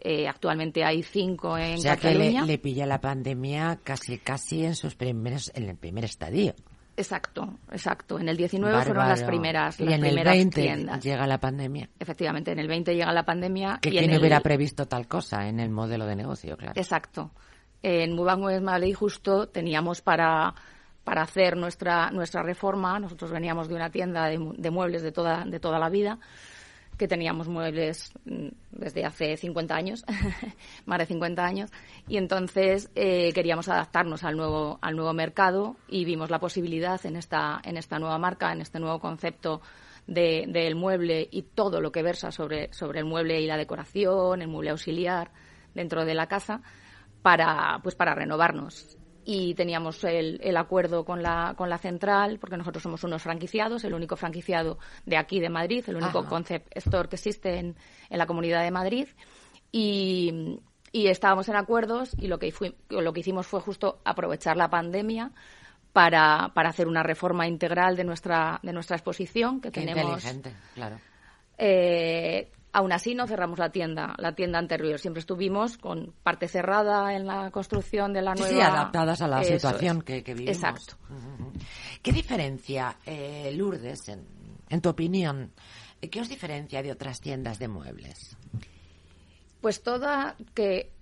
Eh, 0.00 0.26
actualmente 0.26 0.84
hay 0.84 1.02
cinco 1.02 1.58
en 1.58 1.74
o 1.74 1.78
sea 1.78 1.96
Cataluña. 1.96 2.42
que 2.42 2.46
le, 2.46 2.58
pilla 2.58 2.86
la 2.86 3.00
pandemia 3.00 3.80
casi 3.82 4.18
casi 4.18 4.64
en 4.64 4.76
sus 4.76 4.94
primeros 4.94 5.50
en 5.54 5.68
el 5.68 5.76
primer 5.76 6.04
estadio. 6.04 6.54
Exacto, 6.98 7.58
exacto. 7.70 8.18
En 8.18 8.28
el 8.28 8.36
19 8.36 8.82
fueron 8.82 9.08
las 9.08 9.22
primeras, 9.22 9.78
las 9.78 9.88
y 9.88 9.92
en 9.92 10.04
el 10.04 10.24
20 10.24 10.86
llega 11.00 11.28
la 11.28 11.38
pandemia. 11.38 11.88
Efectivamente, 11.96 12.50
en 12.50 12.58
el 12.58 12.66
20 12.66 12.92
llega 12.92 13.12
la 13.12 13.24
pandemia. 13.24 13.78
Que 13.80 13.90
y 13.90 13.98
quién 13.98 14.18
hubiera 14.18 14.40
previsto 14.40 14.86
tal 14.88 15.06
cosa 15.06 15.46
en 15.46 15.60
el 15.60 15.70
modelo 15.70 16.06
de 16.06 16.16
negocio, 16.16 16.56
claro. 16.56 16.72
Exacto. 16.74 17.30
En 17.84 18.16
Mubank 18.16 18.60
Madrid 18.60 18.94
justo 18.94 19.48
teníamos 19.48 20.02
para 20.02 20.52
para 21.04 21.22
hacer 21.22 21.56
nuestra 21.56 22.10
nuestra 22.10 22.42
reforma. 22.42 22.98
Nosotros 22.98 23.30
veníamos 23.30 23.68
de 23.68 23.76
una 23.76 23.90
tienda 23.90 24.26
de, 24.26 24.54
de 24.56 24.70
muebles 24.72 25.02
de 25.02 25.12
toda 25.12 25.44
de 25.44 25.60
toda 25.60 25.78
la 25.78 25.88
vida 25.88 26.18
que 26.98 27.08
teníamos 27.08 27.48
muebles 27.48 28.12
mm, 28.24 28.48
desde 28.72 29.06
hace 29.06 29.36
50 29.36 29.74
años, 29.74 30.04
más 30.86 30.98
de 30.98 31.06
50 31.06 31.44
años, 31.44 31.70
y 32.08 32.18
entonces 32.18 32.90
eh, 32.94 33.32
queríamos 33.32 33.68
adaptarnos 33.68 34.24
al 34.24 34.36
nuevo, 34.36 34.78
al 34.82 34.96
nuevo 34.96 35.12
mercado 35.14 35.76
y 35.88 36.04
vimos 36.04 36.28
la 36.28 36.40
posibilidad 36.40 37.04
en 37.06 37.16
esta, 37.16 37.60
en 37.64 37.76
esta 37.76 37.98
nueva 37.98 38.18
marca, 38.18 38.52
en 38.52 38.60
este 38.60 38.80
nuevo 38.80 38.98
concepto 38.98 39.62
del 40.06 40.74
mueble 40.74 41.28
y 41.30 41.42
todo 41.42 41.82
lo 41.82 41.92
que 41.92 42.02
versa 42.02 42.32
sobre, 42.32 42.72
sobre 42.72 43.00
el 43.00 43.04
mueble 43.04 43.42
y 43.42 43.46
la 43.46 43.58
decoración, 43.58 44.40
el 44.40 44.48
mueble 44.48 44.70
auxiliar 44.70 45.30
dentro 45.74 46.06
de 46.06 46.14
la 46.14 46.26
casa, 46.26 46.62
para, 47.20 47.78
pues 47.82 47.94
para 47.94 48.14
renovarnos 48.14 48.96
y 49.30 49.52
teníamos 49.54 50.02
el, 50.04 50.40
el, 50.42 50.56
acuerdo 50.56 51.04
con 51.04 51.22
la, 51.22 51.52
con 51.54 51.68
la 51.68 51.76
central, 51.76 52.38
porque 52.38 52.56
nosotros 52.56 52.82
somos 52.82 53.04
unos 53.04 53.20
franquiciados, 53.20 53.84
el 53.84 53.92
único 53.92 54.16
franquiciado 54.16 54.78
de 55.04 55.18
aquí 55.18 55.38
de 55.38 55.50
Madrid, 55.50 55.84
el 55.86 55.96
único 55.96 56.24
concept 56.24 56.74
store 56.74 57.10
que 57.10 57.16
existe 57.16 57.58
en, 57.58 57.76
en 58.08 58.18
la 58.18 58.24
comunidad 58.24 58.62
de 58.62 58.70
Madrid. 58.70 59.06
Y, 59.70 60.62
y, 60.92 61.08
estábamos 61.08 61.46
en 61.50 61.56
acuerdos 61.56 62.16
y 62.18 62.28
lo 62.28 62.38
que, 62.38 62.54
lo 62.88 63.12
que 63.12 63.20
hicimos 63.20 63.46
fue 63.46 63.60
justo 63.60 64.00
aprovechar 64.02 64.56
la 64.56 64.70
pandemia 64.70 65.30
para, 65.92 66.52
para 66.54 66.70
hacer 66.70 66.88
una 66.88 67.02
reforma 67.02 67.46
integral 67.46 67.96
de 67.96 68.04
nuestra, 68.04 68.60
de 68.62 68.72
nuestra 68.72 68.96
exposición 68.96 69.60
que 69.60 69.70
Qué 69.70 69.80
tenemos. 69.82 70.24
Inteligente, 70.24 70.54
claro. 70.74 70.96
Eh, 71.58 72.50
Aún 72.72 72.92
así, 72.92 73.14
no 73.14 73.26
cerramos 73.26 73.58
la 73.58 73.70
tienda, 73.70 74.14
la 74.18 74.34
tienda 74.34 74.58
anterior. 74.58 74.98
Siempre 74.98 75.20
estuvimos 75.20 75.78
con 75.78 76.12
parte 76.22 76.48
cerrada 76.48 77.14
en 77.14 77.26
la 77.26 77.50
construcción 77.50 78.12
de 78.12 78.20
la 78.20 78.34
nueva. 78.34 78.48
Sí, 78.48 78.60
adaptadas 78.60 79.22
a 79.22 79.28
la 79.28 79.42
situación 79.42 80.02
que, 80.02 80.20
vivimos. 80.20 80.56
Exacto. 80.56 80.96
¿Qué 82.02 82.12
diferencia, 82.12 82.96
eh, 83.06 83.52
Lourdes, 83.56 84.08
en, 84.08 84.80
tu 84.82 84.90
opinión, 84.90 85.52
qué 86.10 86.20
os 86.20 86.28
diferencia 86.28 86.82
de 86.82 86.92
otras 86.92 87.20
tiendas 87.20 87.58
de 87.58 87.68
muebles? 87.68 88.36
Pues 89.62 89.82
toda 89.82 90.36
que 90.54 90.92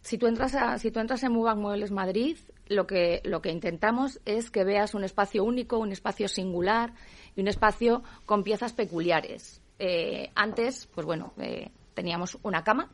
si 0.00 0.16
tú 0.16 0.26
entras 0.26 0.54
a, 0.54 0.78
si 0.78 0.90
tú 0.90 0.98
entras 0.98 1.22
en 1.24 1.32
Mubac 1.32 1.58
Muebles 1.58 1.90
Madrid, 1.90 2.38
lo 2.66 2.86
que 2.86 3.20
lo 3.24 3.42
que 3.42 3.50
intentamos 3.50 4.20
es 4.24 4.50
que 4.50 4.64
veas 4.64 4.94
un 4.94 5.04
espacio 5.04 5.44
único, 5.44 5.78
un 5.78 5.92
espacio 5.92 6.26
singular 6.26 6.94
y 7.36 7.42
un 7.42 7.48
espacio 7.48 8.02
con 8.24 8.42
piezas 8.42 8.72
peculiares 8.72 9.62
eh, 9.84 10.30
antes, 10.36 10.88
pues 10.94 11.04
bueno, 11.04 11.32
eh, 11.38 11.68
teníamos 11.92 12.38
una 12.44 12.62
cama, 12.62 12.88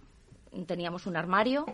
teníamos 0.66 1.06
un 1.06 1.18
armario 1.18 1.66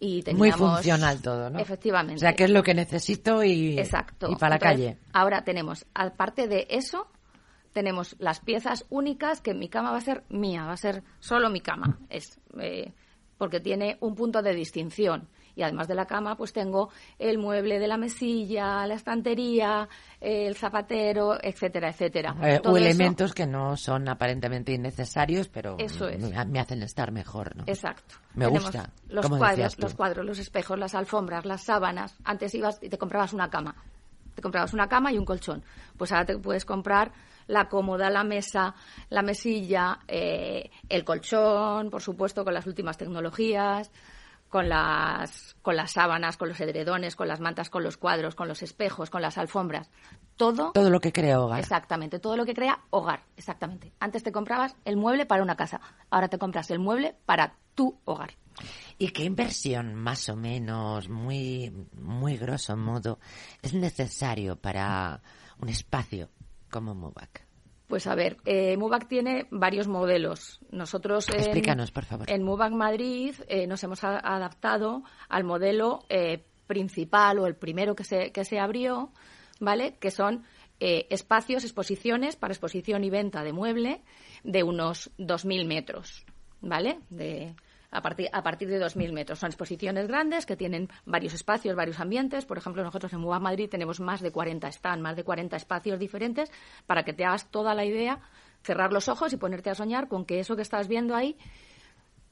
y 0.00 0.22
teníamos... 0.22 0.58
Muy 0.58 0.70
funcional 0.70 1.20
todo, 1.20 1.50
¿no? 1.50 1.58
Efectivamente. 1.58 2.14
O 2.14 2.18
sea, 2.18 2.32
¿qué 2.32 2.44
es 2.44 2.50
lo 2.50 2.62
que 2.62 2.72
necesito 2.72 3.44
y, 3.44 3.78
Exacto. 3.78 4.30
y 4.30 4.36
para 4.36 4.54
la 4.54 4.58
calle? 4.58 4.96
Ahora 5.12 5.44
tenemos, 5.44 5.84
aparte 5.92 6.48
de 6.48 6.66
eso, 6.70 7.06
tenemos 7.74 8.16
las 8.18 8.40
piezas 8.40 8.86
únicas 8.88 9.42
que 9.42 9.52
mi 9.52 9.68
cama 9.68 9.90
va 9.90 9.98
a 9.98 10.00
ser 10.00 10.24
mía, 10.30 10.64
va 10.64 10.72
a 10.72 10.78
ser 10.78 11.02
solo 11.20 11.50
mi 11.50 11.60
cama. 11.60 11.98
Es... 12.08 12.40
Eh, 12.58 12.94
porque 13.36 13.60
tiene 13.60 13.98
un 14.00 14.14
punto 14.14 14.40
de 14.40 14.54
distinción 14.54 15.28
y 15.56 15.62
además 15.62 15.88
de 15.88 15.94
la 15.94 16.04
cama 16.04 16.36
pues 16.36 16.52
tengo 16.52 16.90
el 17.18 17.38
mueble 17.38 17.80
de 17.80 17.88
la 17.88 17.96
mesilla, 17.96 18.86
la 18.86 18.94
estantería, 18.94 19.88
el 20.20 20.54
zapatero, 20.54 21.38
etcétera, 21.42 21.88
etcétera. 21.88 22.36
Eh, 22.42 22.60
o 22.64 22.76
elementos 22.76 23.32
que 23.32 23.46
no 23.46 23.76
son 23.76 24.08
aparentemente 24.08 24.72
innecesarios, 24.72 25.48
pero 25.48 25.76
eso 25.78 26.08
me 26.46 26.60
hacen 26.60 26.82
estar 26.82 27.10
mejor, 27.10 27.56
¿no? 27.56 27.64
Exacto. 27.66 28.16
Me 28.34 28.46
gusta. 28.46 28.90
Los 29.08 29.26
cuadros, 29.28 29.78
los 29.78 29.94
cuadros, 29.94 30.26
los 30.26 30.38
espejos, 30.38 30.78
las 30.78 30.94
alfombras, 30.94 31.46
las 31.46 31.64
sábanas. 31.64 32.14
Antes 32.22 32.54
ibas 32.54 32.78
y 32.82 32.90
te 32.90 32.98
comprabas 32.98 33.32
una 33.32 33.48
cama. 33.48 33.74
Te 34.34 34.42
comprabas 34.42 34.74
una 34.74 34.86
cama 34.86 35.10
y 35.10 35.16
un 35.16 35.24
colchón. 35.24 35.64
Pues 35.96 36.12
ahora 36.12 36.26
te 36.26 36.38
puedes 36.38 36.66
comprar 36.66 37.12
la 37.46 37.68
cómoda, 37.68 38.10
la 38.10 38.24
mesa, 38.24 38.74
la 39.08 39.22
mesilla, 39.22 40.00
eh, 40.06 40.70
el 40.88 41.04
colchón, 41.04 41.88
por 41.88 42.02
supuesto, 42.02 42.44
con 42.44 42.52
las 42.52 42.66
últimas 42.66 42.98
tecnologías, 42.98 43.90
con 44.48 44.68
las, 44.68 45.56
con 45.62 45.76
las 45.76 45.92
sábanas, 45.92 46.36
con 46.36 46.48
los 46.48 46.60
edredones, 46.60 47.16
con 47.16 47.28
las 47.28 47.40
mantas, 47.40 47.70
con 47.70 47.82
los 47.82 47.96
cuadros, 47.96 48.34
con 48.34 48.48
los 48.48 48.62
espejos, 48.62 49.10
con 49.10 49.22
las 49.22 49.38
alfombras. 49.38 49.90
Todo. 50.36 50.72
Todo 50.72 50.90
lo 50.90 51.00
que 51.00 51.12
crea 51.12 51.40
hogar. 51.40 51.60
Exactamente, 51.60 52.18
todo 52.18 52.36
lo 52.36 52.44
que 52.44 52.54
crea 52.54 52.80
hogar, 52.90 53.24
exactamente. 53.36 53.92
Antes 54.00 54.22
te 54.22 54.32
comprabas 54.32 54.76
el 54.84 54.96
mueble 54.96 55.26
para 55.26 55.42
una 55.42 55.56
casa, 55.56 55.80
ahora 56.10 56.28
te 56.28 56.38
compras 56.38 56.70
el 56.70 56.78
mueble 56.78 57.16
para 57.26 57.56
tu 57.74 57.98
hogar. 58.04 58.32
¿Y 58.98 59.08
qué 59.08 59.24
inversión, 59.24 59.94
más 59.94 60.28
o 60.28 60.36
menos, 60.36 61.08
muy, 61.08 61.70
muy 61.92 62.36
grosso 62.36 62.76
modo, 62.76 63.18
es 63.62 63.74
necesario 63.74 64.56
para 64.56 65.20
un 65.58 65.68
espacio 65.68 66.30
como 66.70 66.94
MUBAC? 66.94 67.45
Pues 67.88 68.06
a 68.08 68.14
ver, 68.16 68.36
eh, 68.44 68.76
MUBAC 68.76 69.06
tiene 69.06 69.46
varios 69.50 69.86
modelos. 69.86 70.58
Nosotros 70.70 71.28
en, 71.28 71.36
Explícanos, 71.36 71.92
por 71.92 72.04
favor. 72.04 72.28
en 72.28 72.42
MUBAC 72.42 72.72
Madrid 72.72 73.34
eh, 73.48 73.66
nos 73.68 73.82
hemos 73.84 74.02
a- 74.02 74.18
adaptado 74.18 75.04
al 75.28 75.44
modelo 75.44 76.00
eh, 76.08 76.44
principal 76.66 77.38
o 77.38 77.46
el 77.46 77.54
primero 77.54 77.94
que 77.94 78.02
se, 78.02 78.32
que 78.32 78.44
se 78.44 78.58
abrió, 78.58 79.12
¿vale? 79.60 79.94
Que 80.00 80.10
son 80.10 80.42
eh, 80.80 81.06
espacios, 81.10 81.62
exposiciones 81.62 82.34
para 82.34 82.52
exposición 82.52 83.04
y 83.04 83.10
venta 83.10 83.44
de 83.44 83.52
mueble 83.52 84.02
de 84.42 84.62
unos 84.64 85.10
2.000 85.18 85.64
metros, 85.66 86.26
¿vale? 86.60 86.98
De, 87.08 87.54
a, 87.96 88.02
partir, 88.02 88.28
a 88.32 88.42
partir 88.42 88.68
de 88.68 88.80
2.000 88.80 89.12
metros. 89.12 89.38
Son 89.38 89.48
exposiciones 89.48 90.06
grandes 90.06 90.44
que 90.46 90.56
tienen 90.56 90.88
varios 91.04 91.34
espacios, 91.34 91.74
varios 91.74 91.98
ambientes. 91.98 92.44
Por 92.44 92.58
ejemplo, 92.58 92.82
nosotros 92.84 93.12
en 93.12 93.20
MUBAC 93.20 93.40
Madrid 93.40 93.68
tenemos 93.70 94.00
más 94.00 94.20
de 94.20 94.30
40 94.30 94.70
stands, 94.70 95.02
más 95.02 95.16
de 95.16 95.24
40 95.24 95.56
espacios 95.56 95.98
diferentes 95.98 96.52
para 96.86 97.04
que 97.04 97.12
te 97.12 97.24
hagas 97.24 97.50
toda 97.50 97.74
la 97.74 97.84
idea, 97.84 98.20
cerrar 98.62 98.92
los 98.92 99.08
ojos 99.08 99.32
y 99.32 99.36
ponerte 99.36 99.70
a 99.70 99.74
soñar 99.74 100.08
con 100.08 100.26
que 100.26 100.40
eso 100.40 100.56
que 100.56 100.62
estás 100.62 100.88
viendo 100.88 101.14
ahí 101.14 101.36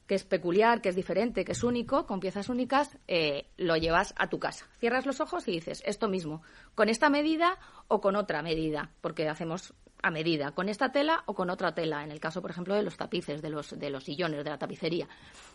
que 0.07 0.13
es 0.13 0.23
peculiar, 0.23 0.81
que 0.81 0.89
es 0.89 0.95
diferente, 0.95 1.43
que 1.43 1.53
es 1.53 1.63
único, 1.63 2.05
con 2.05 2.19
piezas 2.19 2.49
únicas, 2.49 2.95
eh, 3.07 3.47
lo 3.57 3.75
llevas 3.75 4.13
a 4.17 4.29
tu 4.29 4.37
casa. 4.37 4.67
Cierras 4.79 5.07
los 5.07 5.19
ojos 5.19 5.47
y 5.47 5.53
dices, 5.53 5.81
esto 5.83 6.07
mismo, 6.07 6.43
con 6.75 6.89
esta 6.89 7.09
medida 7.09 7.57
o 7.87 8.01
con 8.01 8.15
otra 8.15 8.43
medida, 8.43 8.91
porque 9.01 9.27
hacemos 9.27 9.73
a 10.03 10.11
medida, 10.11 10.51
con 10.51 10.69
esta 10.69 10.91
tela 10.91 11.23
o 11.25 11.33
con 11.33 11.49
otra 11.49 11.73
tela, 11.73 12.03
en 12.03 12.11
el 12.11 12.19
caso, 12.19 12.41
por 12.41 12.51
ejemplo, 12.51 12.75
de 12.75 12.83
los 12.83 12.95
tapices, 12.97 13.41
de 13.41 13.49
los, 13.49 13.77
de 13.77 13.89
los 13.89 14.03
sillones, 14.03 14.43
de 14.43 14.49
la 14.49 14.57
tapicería, 14.57 15.07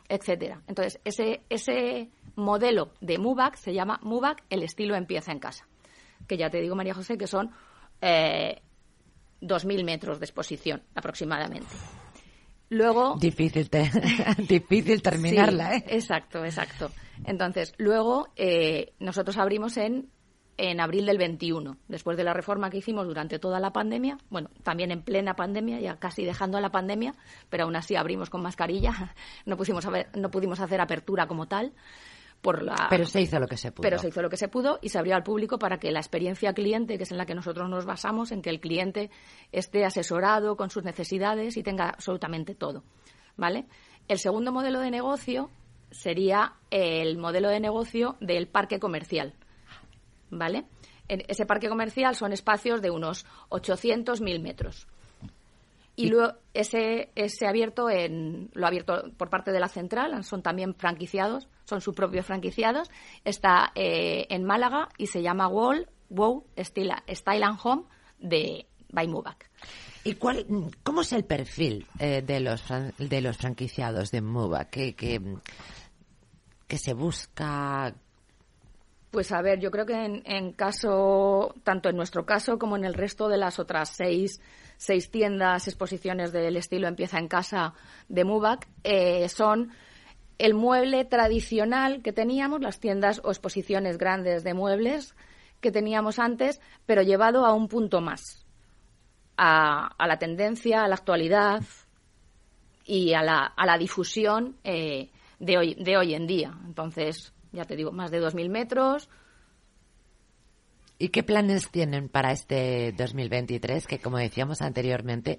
etcétera. 0.09 0.62
Entonces, 0.66 1.00
ese, 1.04 1.42
ese 1.49 2.11
modelo 2.37 2.92
de 3.00 3.18
MUBAC 3.18 3.56
se 3.56 3.73
llama 3.73 4.00
MUBAC, 4.02 4.44
el 4.50 4.62
estilo 4.62 4.97
empieza 4.97 5.30
en 5.32 5.38
casa, 5.38 5.66
que 6.26 6.37
ya 6.37 6.50
te 6.50 6.61
digo, 6.61 6.75
María 6.75 6.94
José, 6.94 7.16
que 7.16 7.26
son 7.28 7.50
eh, 8.00 8.61
2.000 9.42 9.85
metros 9.85 10.18
de 10.18 10.25
exposición 10.26 10.82
aproximadamente. 10.94 11.68
Luego, 12.70 13.16
Difícil, 13.18 13.68
te- 13.68 13.90
difícil 14.49 15.02
terminarla, 15.02 15.70
Sí, 15.73 15.76
¿eh? 15.78 15.85
Exacto, 15.97 16.44
exacto. 16.44 16.90
Entonces, 17.25 17.73
luego 17.78 18.28
eh, 18.37 18.92
nosotros 19.00 19.37
abrimos 19.38 19.76
en, 19.76 20.09
en 20.62 20.78
abril 20.80 21.06
del 21.06 21.16
21, 21.16 21.78
después 21.88 22.16
de 22.18 22.24
la 22.24 22.34
reforma 22.34 22.68
que 22.68 22.76
hicimos 22.78 23.06
durante 23.06 23.38
toda 23.38 23.60
la 23.60 23.72
pandemia, 23.72 24.18
bueno, 24.28 24.50
también 24.62 24.90
en 24.90 25.02
plena 25.02 25.34
pandemia, 25.34 25.80
ya 25.80 25.96
casi 25.96 26.24
dejando 26.24 26.58
a 26.58 26.60
la 26.60 26.70
pandemia, 26.70 27.14
pero 27.48 27.64
aún 27.64 27.76
así 27.76 27.96
abrimos 27.96 28.28
con 28.28 28.42
mascarilla, 28.42 29.14
no, 29.46 29.56
pusimos 29.56 29.86
a 29.86 29.90
ver- 29.90 30.08
no 30.16 30.30
pudimos 30.30 30.60
hacer 30.60 30.80
apertura 30.80 31.26
como 31.26 31.46
tal. 31.46 31.72
Por 32.42 32.62
la, 32.62 32.86
Pero 32.88 33.04
se 33.04 33.20
hizo 33.20 33.38
lo 33.38 33.46
que 33.46 33.58
se 33.58 33.70
pudo. 33.70 33.82
pero 33.82 33.98
se 33.98 34.08
hizo 34.08 34.22
lo 34.22 34.30
que 34.30 34.38
se 34.38 34.48
pudo 34.48 34.78
y 34.80 34.88
se 34.88 34.98
abrió 34.98 35.14
al 35.14 35.22
público 35.22 35.58
para 35.58 35.78
que 35.78 35.90
la 35.90 35.98
experiencia 36.00 36.54
cliente, 36.54 36.96
que 36.96 37.02
es 37.02 37.10
en 37.10 37.18
la 37.18 37.26
que 37.26 37.34
nosotros 37.34 37.68
nos 37.68 37.84
basamos, 37.84 38.32
en 38.32 38.40
que 38.40 38.48
el 38.48 38.60
cliente 38.60 39.10
esté 39.52 39.84
asesorado 39.84 40.56
con 40.56 40.70
sus 40.70 40.82
necesidades 40.82 41.58
y 41.58 41.62
tenga 41.62 41.90
absolutamente 41.90 42.54
todo. 42.54 42.82
¿Vale? 43.36 43.66
El 44.08 44.18
segundo 44.18 44.52
modelo 44.52 44.80
de 44.80 44.90
negocio 44.90 45.50
sería 45.90 46.54
el 46.70 47.18
modelo 47.18 47.50
de 47.50 47.60
negocio 47.60 48.16
del 48.20 48.48
parque 48.48 48.80
comercial. 48.80 49.34
¿Vale? 50.30 50.64
En 51.08 51.22
ese 51.28 51.46
parque 51.46 51.68
comercial 51.68 52.14
son 52.14 52.32
espacios 52.32 52.80
de 52.82 52.90
unos 52.90 53.26
800.000 53.49 54.40
metros. 54.40 54.86
Y 55.97 56.08
luego 56.08 56.34
ese, 56.54 57.10
ese 57.14 57.47
abierto 57.47 57.90
en, 57.90 58.49
lo 58.54 58.66
abierto 58.66 59.10
por 59.16 59.28
parte 59.28 59.52
de 59.52 59.60
la 59.60 59.69
central, 59.69 60.25
son 60.25 60.43
también 60.43 60.75
franquiciados, 60.75 61.49
son 61.64 61.80
sus 61.80 61.95
propios 61.95 62.25
franquiciados. 62.25 62.90
Está 63.25 63.73
eh, 63.75 64.26
en 64.30 64.45
Málaga 64.45 64.88
y 64.97 65.08
se 65.08 65.21
llama 65.21 65.49
Wall, 65.49 65.88
Wow 66.08 66.47
Style, 66.56 66.95
Style 67.08 67.45
and 67.45 67.58
Home 67.62 67.82
de 68.19 68.66
by 68.93 69.08
Mubac. 69.08 69.50
¿Y 70.02 70.14
cuál, 70.14 70.47
cómo 70.82 71.02
es 71.02 71.12
el 71.12 71.25
perfil 71.25 71.86
eh, 71.99 72.23
de, 72.23 72.40
los, 72.40 72.64
de 72.99 73.21
los 73.21 73.36
franquiciados 73.36 74.10
de 74.10 74.23
MUBA? 74.23 74.66
¿Qué, 74.66 74.95
qué, 74.95 75.21
qué 76.66 76.78
se 76.78 76.95
busca? 76.95 77.95
Pues 79.10 79.32
a 79.32 79.42
ver, 79.42 79.58
yo 79.58 79.70
creo 79.73 79.86
que 79.86 80.04
en, 80.04 80.23
en 80.25 80.52
caso, 80.52 81.54
tanto 81.64 81.88
en 81.88 81.96
nuestro 81.96 82.25
caso 82.25 82.58
como 82.58 82.76
en 82.76 82.84
el 82.84 82.94
resto 82.94 83.28
de 83.28 83.38
las 83.38 83.58
otras 83.58 83.88
seis, 83.88 84.40
seis 84.76 85.10
tiendas, 85.10 85.66
exposiciones 85.66 86.32
del 86.32 86.56
estilo 86.56 86.86
Empieza 86.86 87.18
en 87.18 87.26
Casa 87.26 87.75
de 88.08 88.25
Mubac, 88.25 88.68
eh, 88.84 89.28
son 89.28 89.73
el 90.38 90.54
mueble 90.54 91.04
tradicional 91.04 92.02
que 92.02 92.12
teníamos, 92.12 92.60
las 92.60 92.78
tiendas 92.78 93.20
o 93.25 93.30
exposiciones 93.30 93.99
grandes 93.99 94.44
de 94.44 94.54
muebles 94.54 95.14
que 95.60 95.73
teníamos 95.73 96.18
antes, 96.18 96.60
pero 96.86 97.02
llevado 97.02 97.44
a 97.44 97.52
un 97.52 97.68
punto 97.68 98.00
más, 98.00 98.46
a, 99.36 99.88
a 99.99 100.06
la 100.06 100.18
tendencia, 100.18 100.84
a 100.84 100.88
la 100.88 100.94
actualidad 100.94 101.62
y 102.86 103.12
a 103.12 103.23
la, 103.23 103.44
a 103.44 103.66
la 103.66 103.76
difusión 103.76 104.56
eh, 104.64 105.10
de, 105.40 105.58
hoy, 105.58 105.75
de 105.75 105.96
hoy 105.96 106.14
en 106.14 106.26
día. 106.26 106.56
Entonces, 106.64 107.34
ya 107.52 107.65
te 107.65 107.76
digo, 107.76 107.93
más 107.93 108.10
de 108.10 108.21
2.000 108.21 108.49
metros. 108.49 109.08
¿Y 110.99 111.08
qué 111.08 111.23
planes 111.23 111.71
tienen 111.71 112.08
para 112.08 112.32
este 112.32 112.93
2023? 112.93 113.86
Que 113.86 113.99
como 114.00 114.19
decíamos 114.19 114.60
anteriormente, 114.60 115.39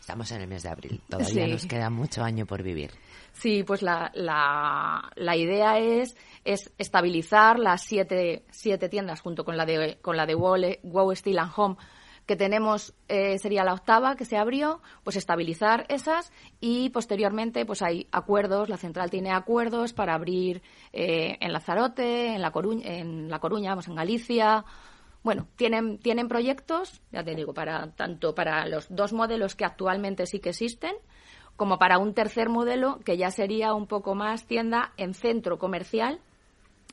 estamos 0.00 0.32
en 0.32 0.40
el 0.40 0.48
mes 0.48 0.62
de 0.62 0.70
abril. 0.70 1.02
Todavía 1.08 1.44
Sí. 1.46 1.50
nos 1.52 1.66
queda 1.66 1.90
mucho 1.90 2.22
año 2.24 2.46
por 2.46 2.62
vivir. 2.62 2.90
Sí, 3.34 3.62
pues 3.62 3.82
la, 3.82 4.10
la, 4.14 5.10
la 5.16 5.36
idea 5.36 5.78
es, 5.78 6.16
es 6.44 6.72
estabilizar 6.78 7.58
las 7.58 7.82
siete, 7.82 8.44
siete 8.50 8.88
tiendas 8.88 9.20
junto 9.20 9.44
con 9.44 9.56
la 9.56 9.66
de, 9.66 9.98
con 10.00 10.16
la 10.16 10.24
de 10.26 10.34
Wow, 10.34 10.56
Wow 10.82 11.14
Steel 11.14 11.38
and 11.38 11.52
Home 11.56 11.76
que 12.26 12.36
tenemos 12.36 12.94
eh, 13.08 13.38
sería 13.38 13.64
la 13.64 13.74
octava 13.74 14.16
que 14.16 14.24
se 14.24 14.36
abrió, 14.36 14.80
pues 15.04 15.16
estabilizar 15.16 15.86
esas 15.88 16.32
y 16.60 16.90
posteriormente 16.90 17.66
pues 17.66 17.82
hay 17.82 18.06
acuerdos, 18.12 18.68
la 18.68 18.76
central 18.76 19.10
tiene 19.10 19.32
acuerdos 19.32 19.92
para 19.92 20.14
abrir 20.14 20.62
eh, 20.92 21.36
en 21.40 21.52
Lanzarote, 21.52 22.34
en 22.34 22.42
La 22.42 22.50
Coruña, 22.50 22.86
en 22.86 23.28
La 23.28 23.38
Coruña, 23.38 23.70
vamos 23.70 23.88
en 23.88 23.96
Galicia. 23.96 24.64
Bueno, 25.22 25.46
tienen, 25.56 25.98
tienen 25.98 26.28
proyectos, 26.28 27.00
ya 27.12 27.22
te 27.22 27.34
digo, 27.34 27.54
para 27.54 27.92
tanto 27.92 28.34
para 28.34 28.66
los 28.66 28.86
dos 28.88 29.12
modelos 29.12 29.54
que 29.54 29.64
actualmente 29.64 30.26
sí 30.26 30.40
que 30.40 30.50
existen, 30.50 30.94
como 31.56 31.78
para 31.78 31.98
un 31.98 32.14
tercer 32.14 32.48
modelo 32.48 32.98
que 33.04 33.16
ya 33.16 33.30
sería 33.30 33.74
un 33.74 33.86
poco 33.86 34.14
más 34.14 34.46
tienda 34.46 34.92
en 34.96 35.14
centro 35.14 35.58
comercial 35.58 36.20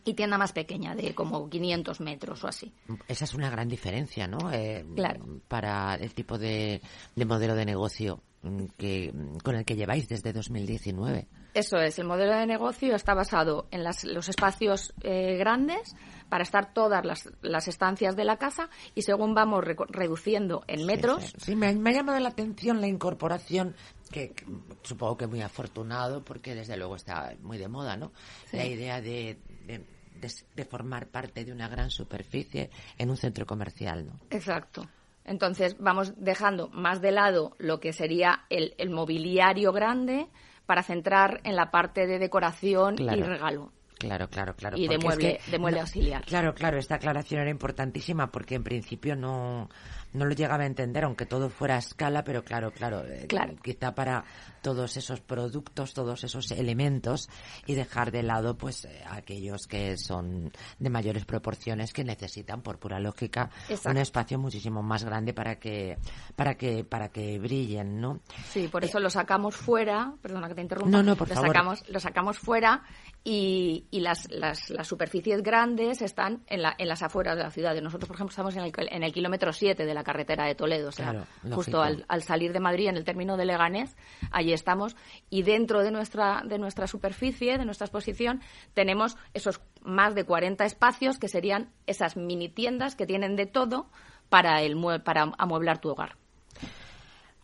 y 0.05 0.13
tienda 0.13 0.37
más 0.37 0.53
pequeña, 0.53 0.95
de 0.95 1.13
como 1.13 1.49
500 1.49 1.99
metros 2.01 2.43
o 2.43 2.47
así. 2.47 2.73
Esa 3.07 3.25
es 3.25 3.33
una 3.33 3.49
gran 3.49 3.67
diferencia, 3.67 4.27
¿no? 4.27 4.51
Eh, 4.51 4.85
Claro. 4.95 5.25
Para 5.47 5.95
el 5.95 6.13
tipo 6.13 6.37
de, 6.37 6.81
de 7.15 7.25
modelo 7.25 7.55
de 7.55 7.65
negocio 7.65 8.21
mm, 8.41 8.65
que, 8.77 9.13
con 9.43 9.55
el 9.55 9.65
que 9.65 9.75
lleváis 9.75 10.07
desde 10.07 10.31
2019. 10.33 11.27
Eso 11.53 11.77
es, 11.77 11.97
el 11.99 12.05
modelo 12.05 12.33
de 12.37 12.45
negocio 12.45 12.95
está 12.95 13.13
basado 13.15 13.67
en 13.71 13.83
las- 13.83 14.03
los 14.03 14.29
espacios 14.29 14.93
eh, 15.01 15.35
grandes 15.37 15.95
para 16.29 16.43
estar 16.43 16.73
todas 16.73 17.03
las, 17.03 17.27
las 17.41 17.67
estancias 17.67 18.15
de 18.15 18.23
la 18.23 18.37
casa 18.37 18.69
y 18.93 19.01
según 19.01 19.33
vamos 19.33 19.63
reduciendo 19.89 20.63
en 20.67 20.85
metros, 20.85 21.23
Sí, 21.23 21.27
sí. 21.37 21.45
Sí, 21.47 21.55
me, 21.55 21.73
me 21.73 21.89
ha 21.89 21.93
llamado 21.93 22.19
la 22.19 22.29
atención 22.29 22.79
la 22.81 22.87
incorporación, 22.87 23.75
que, 24.11 24.31
que 24.31 24.45
supongo 24.83 25.17
que 25.17 25.25
muy 25.27 25.41
afortunado, 25.41 26.23
porque 26.23 26.53
desde 26.53 26.77
luego 26.77 26.95
está 26.95 27.33
muy 27.41 27.57
de 27.57 27.67
moda, 27.67 27.97
¿no? 27.97 28.11
Sí. 28.51 28.57
La 28.57 28.65
idea 28.67 29.01
de, 29.01 29.39
de, 29.69 29.85
de- 30.19 30.33
de 30.55 30.65
formar 30.65 31.07
parte 31.07 31.45
de 31.45 31.51
una 31.51 31.67
gran 31.67 31.89
superficie 31.91 32.69
en 32.97 33.09
un 33.09 33.17
centro 33.17 33.45
comercial, 33.45 34.05
¿no? 34.05 34.19
Exacto. 34.31 34.87
Entonces 35.25 35.75
vamos 35.79 36.13
dejando 36.17 36.69
más 36.69 37.01
de 37.01 37.11
lado 37.11 37.55
lo 37.59 37.79
que 37.79 37.93
sería 37.93 38.45
el, 38.49 38.73
el 38.79 38.89
mobiliario 38.89 39.71
grande 39.71 40.27
para 40.65 40.81
centrar 40.83 41.39
en 41.43 41.55
la 41.55 41.69
parte 41.71 42.07
de 42.07 42.17
decoración 42.19 42.95
y 42.99 43.21
regalo. 43.21 43.71
Claro, 43.99 44.29
claro, 44.29 44.55
claro. 44.55 44.77
Y 44.77 44.87
de 44.87 44.95
es 44.95 45.01
mueble- 45.03 45.39
que 45.43 45.51
de 45.51 45.59
mueble 45.59 45.81
auxiliar. 45.81 46.23
Claro, 46.25 46.53
claro, 46.55 46.77
esta 46.79 46.95
aclaración 46.95 47.41
era 47.41 47.49
importantísima 47.49 48.31
porque 48.31 48.55
en 48.55 48.63
principio 48.63 49.15
no, 49.17 49.69
no 50.13 50.25
lo 50.25 50.33
llegaba 50.33 50.63
a 50.63 50.67
entender, 50.67 51.03
aunque 51.03 51.25
todo 51.25 51.49
fuera 51.49 51.75
a 51.75 51.79
escala, 51.79 52.23
pero 52.23 52.43
claro, 52.45 52.71
claro, 52.71 53.03
eh, 53.05 53.25
Claro. 53.27 53.55
quizá 53.61 53.93
para 53.93 54.23
todos 54.61 54.97
esos 54.97 55.21
productos, 55.21 55.93
todos 55.93 56.23
esos 56.23 56.51
elementos 56.51 57.29
y 57.65 57.75
dejar 57.75 58.11
de 58.11 58.23
lado 58.23 58.57
pues 58.57 58.85
eh, 58.85 59.03
aquellos 59.09 59.67
que 59.67 59.97
son 59.97 60.51
de 60.79 60.89
mayores 60.89 61.25
proporciones 61.25 61.93
que 61.93 62.03
necesitan 62.03 62.61
por 62.61 62.79
pura 62.79 62.99
lógica 62.99 63.49
Exacto. 63.69 63.89
un 63.91 63.97
espacio 63.97 64.39
muchísimo 64.39 64.81
más 64.83 65.03
grande 65.03 65.33
para 65.33 65.59
que 65.59 65.97
para 66.35 66.55
que 66.55 66.83
para 66.83 67.09
que 67.09 67.39
brillen, 67.39 67.99
¿no? 67.99 68.19
Sí, 68.49 68.67
por 68.67 68.83
eso 68.83 68.99
lo 68.99 69.09
sacamos 69.09 69.55
fuera, 69.55 70.13
perdona 70.21 70.47
que 70.47 70.55
te 70.55 70.61
interrumpa, 70.61 70.89
No, 70.89 71.03
no, 71.03 71.15
por 71.15 71.29
lo 71.29 71.35
favor. 71.35 71.49
sacamos, 71.49 71.89
lo 71.89 71.99
sacamos 71.99 72.37
fuera 72.39 72.83
y, 73.23 73.85
y 73.91 73.99
las, 73.99 74.29
las, 74.31 74.69
las 74.69 74.87
superficies 74.87 75.43
grandes 75.43 76.01
están 76.01 76.43
en, 76.47 76.61
la, 76.61 76.73
en 76.77 76.87
las 76.87 77.03
afueras 77.03 77.35
de 77.37 77.43
la 77.43 77.51
ciudad. 77.51 77.75
Nosotros, 77.81 78.07
por 78.07 78.15
ejemplo, 78.15 78.31
estamos 78.31 78.55
en 78.55 78.63
el, 78.63 78.71
en 78.91 79.03
el 79.03 79.11
kilómetro 79.11 79.51
7 79.51 79.85
de 79.85 79.93
la 79.93 80.03
carretera 80.03 80.45
de 80.45 80.55
Toledo, 80.55 80.89
o 80.89 80.91
sea, 80.91 81.11
Claro, 81.11 81.25
justo 81.55 81.81
al, 81.81 82.05
al 82.07 82.23
salir 82.23 82.53
de 82.53 82.59
Madrid, 82.59 82.87
en 82.87 82.97
el 82.97 83.03
término 83.03 83.35
de 83.37 83.45
Leganés, 83.45 83.95
allí 84.31 84.48
detalle 84.49 84.55
estamos 84.55 84.95
y 85.29 85.43
dentro 85.43 85.83
de 85.83 85.91
nuestra, 85.91 86.43
de 86.45 86.57
nuestra 86.57 86.87
superficie, 86.87 87.57
de 87.57 87.65
nuestra 87.65 87.85
exposición, 87.85 88.41
tenemos 88.73 89.17
esos 89.33 89.61
más 89.81 90.15
de 90.15 90.25
40 90.25 90.65
espacios 90.65 91.19
que 91.19 91.27
serían 91.27 91.71
esas 91.87 92.17
mini 92.17 92.49
tiendas 92.49 92.95
que 92.95 93.05
tienen 93.05 93.35
de 93.35 93.45
todo 93.45 93.89
para, 94.29 94.61
el, 94.61 94.77
para 95.03 95.31
amueblar 95.37 95.79
tu 95.79 95.89
hogar. 95.89 96.15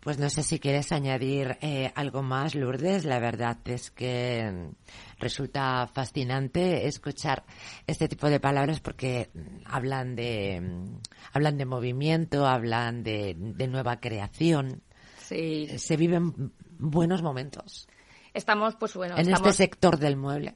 Pues 0.05 0.19
no 0.19 0.29
sé 0.29 0.43
si 0.43 0.59
quieres 0.59 0.91
añadir 0.91 1.57
eh, 1.61 1.91
algo 1.95 2.21
más, 2.21 2.53
Lourdes. 2.53 3.05
La 3.05 3.17
verdad 3.17 3.57
es 3.65 3.89
que 3.89 4.69
resulta 5.17 5.87
fascinante 5.87 6.85
escuchar 6.85 7.43
este 7.87 8.07
tipo 8.07 8.29
de 8.29 8.39
palabras 8.39 8.81
porque 8.81 9.31
hablan 9.65 10.15
de 10.15 10.61
hablan 11.33 11.57
de 11.57 11.65
movimiento, 11.65 12.45
hablan 12.45 13.01
de, 13.01 13.33
nueva 13.67 13.99
creación. 13.99 14.83
Sí. 15.17 15.69
Se 15.79 15.97
viven 15.97 16.51
buenos 16.79 17.21
momentos. 17.21 17.87
Estamos, 18.33 18.75
pues 18.75 18.93
bueno, 18.95 19.17
en 19.17 19.31
este 19.31 19.53
sector 19.53 19.97
del 19.97 20.17
mueble. 20.17 20.55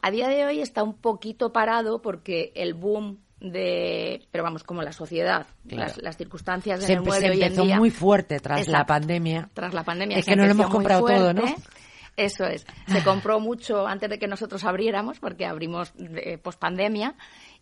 A 0.00 0.10
día 0.10 0.28
de 0.28 0.44
hoy 0.44 0.60
está 0.60 0.82
un 0.82 0.94
poquito 0.94 1.52
parado 1.52 2.02
porque 2.02 2.52
el 2.56 2.74
boom 2.74 3.20
de, 3.38 4.26
pero 4.30 4.44
vamos, 4.44 4.64
como 4.64 4.82
la 4.82 4.92
sociedad, 4.92 5.46
las, 5.64 6.16
circunstancias 6.16 6.80
de 6.80 6.86
se, 6.86 6.92
se 6.92 7.26
empezó 7.26 7.64
muy 7.64 7.90
fuerte 7.90 8.38
tras 8.40 8.68
la 8.68 8.84
pandemia. 8.84 9.48
Tras 9.52 9.74
la 9.74 9.84
pandemia. 9.84 10.18
Es 10.18 10.26
que 10.26 10.36
no 10.36 10.44
lo 10.44 10.50
hemos 10.50 10.68
comprado 10.68 11.06
todo, 11.06 11.32
¿no? 11.32 11.44
Eso 12.16 12.44
es. 12.44 12.66
Se 12.88 13.02
compró 13.02 13.40
mucho 13.40 13.86
antes 13.86 14.10
de 14.10 14.18
que 14.18 14.28
nosotros 14.28 14.64
abriéramos, 14.64 15.18
porque 15.18 15.46
abrimos 15.46 15.92
post 16.42 16.58
pandemia. 16.58 17.14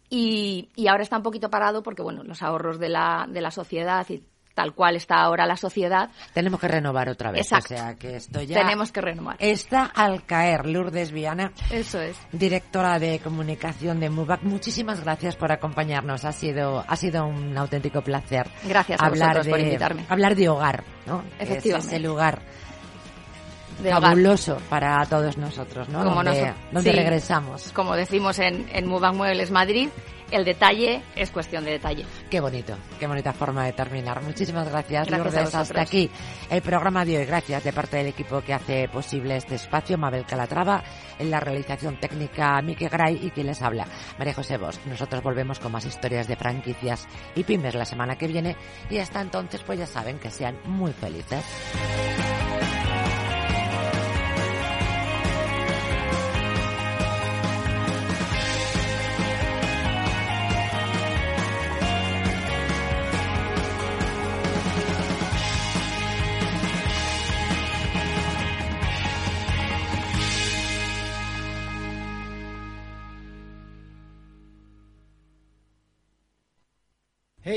Y, 0.09 0.71
y, 0.75 0.89
ahora 0.89 1.05
está 1.05 1.17
un 1.17 1.23
poquito 1.23 1.51
parado 1.51 1.85
porque, 1.85 2.03
bueno, 2.03 2.25
los 2.25 2.43
ahorros 2.43 2.81
de 2.81 2.89
la, 2.89 3.29
de 3.31 3.41
la 3.41 3.53
sociedad 3.53 4.05
y 4.11 4.25
tal 4.55 4.75
cual 4.75 4.97
está 4.97 5.17
ahora 5.17 5.47
la 5.47 5.57
sociedad. 5.57 6.11
Tenemos 6.35 6.61
que 6.61 6.69
renovar 6.69 7.09
otra 7.09 7.31
vez. 7.31 7.43
Exacto. 7.43 7.75
O 7.75 7.77
sea 7.77 7.95
que 7.95 8.17
esto 8.17 8.43
ya 8.43 8.61
Tenemos 8.61 8.93
que 8.93 9.01
renovar. 9.01 9.37
Está 9.39 9.85
al 9.85 10.25
caer. 10.25 10.67
Lourdes 10.67 11.13
Viana. 11.13 11.53
Eso 11.71 12.01
es. 12.01 12.17
Directora 12.33 12.99
de 12.99 13.19
comunicación 13.21 14.01
de 14.01 14.11
MUBAC. 14.11 14.43
Muchísimas 14.43 15.03
gracias 15.03 15.37
por 15.37 15.53
acompañarnos. 15.53 16.25
Ha 16.25 16.33
sido, 16.33 16.85
ha 16.87 16.97
sido 16.97 17.27
un 17.27 17.57
auténtico 17.57 18.03
placer. 18.03 18.49
Gracias 18.65 19.01
a 19.01 19.07
hablar 19.07 19.43
de, 19.43 19.51
por 19.51 19.61
invitarme. 19.61 20.07
Hablar 20.09 20.35
de 20.35 20.49
hogar, 20.49 20.85
¿no? 21.07 21.23
Efectivamente. 21.39 21.87
Es 21.87 21.93
ese 21.93 22.01
lugar 22.01 22.43
fabuloso 23.89 24.59
para 24.69 25.05
todos 25.07 25.37
nosotros, 25.39 25.89
¿no? 25.89 26.05
Como 26.05 26.23
donde, 26.23 26.53
donde 26.71 26.93
regresamos. 26.93 27.73
Como 27.73 27.97
decimos 27.97 28.39
en, 28.39 28.69
en 28.73 28.87
Mubac 28.87 29.15
Muebles 29.15 29.51
Madrid, 29.51 29.89
el 30.31 30.45
detalle 30.45 31.03
es 31.17 31.31
cuestión 31.31 31.65
de 31.65 31.73
detalle. 31.73 32.05
Qué 32.29 32.41
bonito, 32.41 32.77
qué 32.99 33.07
bonita 33.07 33.33
forma 33.33 33.65
de 33.65 33.73
terminar. 33.73 34.23
Muchísimas 34.23 34.69
gracias, 34.69 35.09
gracias 35.09 35.35
Lourdes. 35.35 35.55
Hasta 35.55 35.81
aquí 35.83 36.11
el 36.51 36.63
programa 36.63 37.05
de 37.05 37.19
hoy. 37.19 37.25
Gracias 37.25 37.65
de 37.65 37.73
parte 37.73 37.97
del 37.99 38.09
equipo 38.09 38.41
que 38.41 38.55
hace 38.55 38.89
posible 38.89 39.37
este 39.37 39.57
espacio, 39.57 39.99
Mabel 39.99 40.25
Calatrava, 40.25 40.83
en 41.19 41.31
la 41.31 41.41
realización 41.41 41.99
técnica 41.99 42.61
Mike 42.63 42.89
Gray 42.89 43.21
y 43.23 43.31
quien 43.31 43.47
les 43.47 43.63
habla, 43.63 43.87
María 44.19 44.35
José 44.35 44.57
Bosch. 44.57 44.79
Nosotros 44.87 45.23
volvemos 45.23 45.59
con 45.59 45.73
más 45.73 45.85
historias 45.85 46.29
de 46.29 46.37
franquicias 46.37 47.07
y 47.35 47.45
pymes 47.45 47.75
la 47.75 47.85
semana 47.85 48.17
que 48.17 48.27
viene 48.27 48.57
y 48.89 48.99
hasta 48.99 49.21
entonces 49.21 49.63
pues 49.65 49.79
ya 49.79 49.87
saben 49.87 50.19
que 50.19 50.31
sean 50.31 50.59
muy 50.65 50.93
felices. 50.93 51.45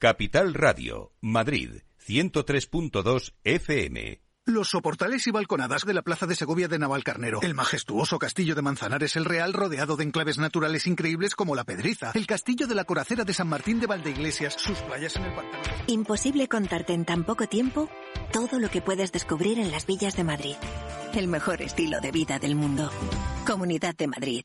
Capital 0.00 0.54
Radio, 0.54 1.12
Madrid, 1.20 1.82
103.2 2.08 3.34
FM. 3.44 4.22
Los 4.46 4.70
soportales 4.70 5.26
y 5.26 5.30
balconadas 5.30 5.84
de 5.84 5.92
la 5.92 6.00
Plaza 6.00 6.26
de 6.26 6.34
Segovia 6.34 6.68
de 6.68 6.78
Navalcarnero, 6.78 7.42
el 7.42 7.52
majestuoso 7.52 8.18
castillo 8.18 8.54
de 8.54 8.62
Manzanares 8.62 9.16
el 9.16 9.26
Real 9.26 9.52
rodeado 9.52 9.98
de 9.98 10.04
enclaves 10.04 10.38
naturales 10.38 10.86
increíbles 10.86 11.34
como 11.34 11.54
la 11.54 11.64
Pedriza, 11.64 12.12
el 12.14 12.26
castillo 12.26 12.66
de 12.66 12.76
la 12.76 12.84
Coracera 12.84 13.24
de 13.24 13.34
San 13.34 13.48
Martín 13.48 13.78
de 13.78 13.88
Valdeiglesias, 13.88 14.54
sus 14.54 14.78
playas 14.78 15.16
en 15.16 15.24
el 15.24 15.34
pantano. 15.34 15.62
Imposible 15.86 16.48
contarte 16.48 16.94
en 16.94 17.04
tan 17.04 17.24
poco 17.24 17.46
tiempo 17.46 17.90
todo 18.32 18.58
lo 18.58 18.70
que 18.70 18.80
puedes 18.80 19.12
descubrir 19.12 19.58
en 19.58 19.70
las 19.70 19.84
villas 19.84 20.16
de 20.16 20.24
Madrid. 20.24 20.56
El 21.12 21.28
mejor 21.28 21.60
estilo 21.60 22.00
de 22.00 22.10
vida 22.10 22.38
del 22.38 22.54
mundo. 22.54 22.90
Comunidad 23.46 23.94
de 23.96 24.06
Madrid. 24.06 24.44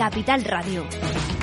Capital 0.00 0.42
Radio. 0.44 1.39